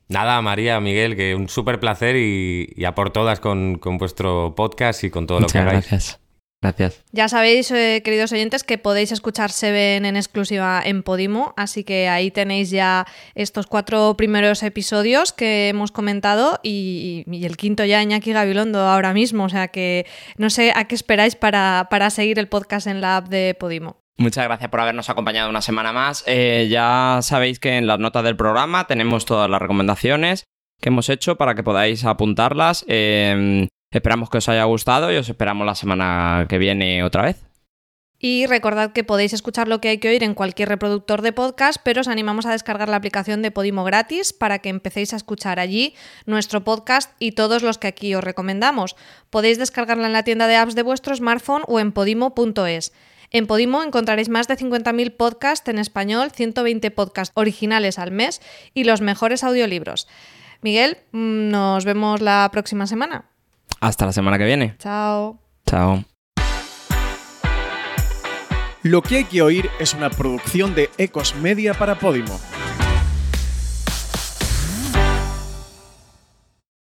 Nada, 0.08 0.42
María, 0.42 0.78
Miguel, 0.80 1.16
que 1.16 1.34
un 1.34 1.48
súper 1.48 1.80
placer 1.80 2.16
y, 2.16 2.70
y 2.76 2.84
a 2.84 2.94
por 2.94 3.14
todas 3.14 3.40
con, 3.40 3.78
con 3.78 3.96
vuestro 3.96 4.54
podcast 4.54 5.04
y 5.04 5.10
con 5.10 5.26
todo 5.26 5.40
lo 5.40 5.46
que 5.46 5.58
Muchas 5.58 5.68
hagáis. 5.70 5.88
gracias. 5.88 6.20
Gracias. 6.62 7.02
Ya 7.10 7.28
sabéis, 7.28 7.72
eh, 7.72 8.02
queridos 8.04 8.30
oyentes, 8.30 8.62
que 8.62 8.78
podéis 8.78 9.10
escuchar 9.10 9.50
Seven 9.50 10.04
en 10.04 10.14
exclusiva 10.14 10.80
en 10.84 11.02
Podimo, 11.02 11.54
así 11.56 11.82
que 11.82 12.08
ahí 12.08 12.30
tenéis 12.30 12.70
ya 12.70 13.04
estos 13.34 13.66
cuatro 13.66 14.16
primeros 14.16 14.62
episodios 14.62 15.32
que 15.32 15.70
hemos 15.70 15.90
comentado 15.90 16.60
y, 16.62 17.24
y 17.26 17.44
el 17.46 17.56
quinto 17.56 17.84
ya 17.84 18.00
Iñaki 18.00 18.32
Gabilondo 18.32 18.78
ahora 18.78 19.12
mismo, 19.12 19.44
o 19.44 19.48
sea 19.48 19.68
que 19.68 20.06
no 20.36 20.50
sé 20.50 20.72
a 20.76 20.84
qué 20.84 20.94
esperáis 20.94 21.34
para, 21.34 21.88
para 21.90 22.10
seguir 22.10 22.38
el 22.38 22.46
podcast 22.46 22.86
en 22.86 23.00
la 23.00 23.16
app 23.16 23.26
de 23.26 23.56
Podimo. 23.58 23.96
Muchas 24.18 24.44
gracias 24.44 24.70
por 24.70 24.78
habernos 24.78 25.10
acompañado 25.10 25.50
una 25.50 25.62
semana 25.62 25.92
más. 25.92 26.22
Eh, 26.28 26.68
ya 26.70 27.18
sabéis 27.22 27.58
que 27.58 27.76
en 27.76 27.88
las 27.88 27.98
notas 27.98 28.22
del 28.22 28.36
programa 28.36 28.86
tenemos 28.86 29.24
todas 29.24 29.50
las 29.50 29.60
recomendaciones 29.60 30.44
que 30.80 30.90
hemos 30.90 31.08
hecho 31.08 31.36
para 31.36 31.56
que 31.56 31.64
podáis 31.64 32.04
apuntarlas. 32.04 32.84
Eh, 32.86 33.66
esperamos 33.98 34.30
que 34.30 34.38
os 34.38 34.48
haya 34.48 34.64
gustado 34.64 35.12
y 35.12 35.16
os 35.16 35.28
esperamos 35.28 35.66
la 35.66 35.74
semana 35.74 36.46
que 36.48 36.58
viene 36.58 37.04
otra 37.04 37.22
vez. 37.22 37.44
Y 38.24 38.46
recordad 38.46 38.92
que 38.92 39.02
podéis 39.02 39.32
escuchar 39.32 39.66
lo 39.66 39.80
que 39.80 39.88
hay 39.88 39.98
que 39.98 40.08
oír 40.08 40.22
en 40.22 40.34
cualquier 40.34 40.68
reproductor 40.68 41.22
de 41.22 41.32
podcast, 41.32 41.80
pero 41.82 42.02
os 42.02 42.08
animamos 42.08 42.46
a 42.46 42.52
descargar 42.52 42.88
la 42.88 42.94
aplicación 42.94 43.42
de 43.42 43.50
Podimo 43.50 43.82
gratis 43.82 44.32
para 44.32 44.60
que 44.60 44.68
empecéis 44.68 45.12
a 45.12 45.16
escuchar 45.16 45.58
allí 45.58 45.96
nuestro 46.24 46.62
podcast 46.62 47.10
y 47.18 47.32
todos 47.32 47.64
los 47.64 47.78
que 47.78 47.88
aquí 47.88 48.14
os 48.14 48.22
recomendamos. 48.22 48.94
Podéis 49.28 49.58
descargarla 49.58 50.06
en 50.06 50.12
la 50.12 50.22
tienda 50.22 50.46
de 50.46 50.54
apps 50.54 50.76
de 50.76 50.84
vuestro 50.84 51.16
smartphone 51.16 51.64
o 51.66 51.80
en 51.80 51.90
podimo.es. 51.90 52.92
En 53.32 53.46
Podimo 53.48 53.82
encontraréis 53.82 54.28
más 54.28 54.46
de 54.46 54.56
50.000 54.56 55.16
podcasts 55.16 55.68
en 55.68 55.78
español, 55.78 56.30
120 56.30 56.92
podcasts 56.92 57.32
originales 57.34 57.98
al 57.98 58.12
mes 58.12 58.40
y 58.72 58.84
los 58.84 59.00
mejores 59.00 59.42
audiolibros. 59.42 60.06
Miguel, 60.60 60.98
mm, 61.10 61.50
nos 61.50 61.84
vemos 61.84 62.20
la 62.20 62.48
próxima 62.52 62.86
semana. 62.86 63.31
Hasta 63.82 64.06
la 64.06 64.12
semana 64.12 64.38
que 64.38 64.44
viene. 64.44 64.76
Chao. 64.78 65.40
Chao. 65.66 66.04
Lo 68.82 69.02
que 69.02 69.16
hay 69.16 69.24
que 69.24 69.42
oír 69.42 69.68
es 69.80 69.92
una 69.92 70.08
producción 70.08 70.76
de 70.76 70.88
Ecos 70.98 71.34
Media 71.34 71.74
para 71.74 71.96
Podimo. 71.96 72.38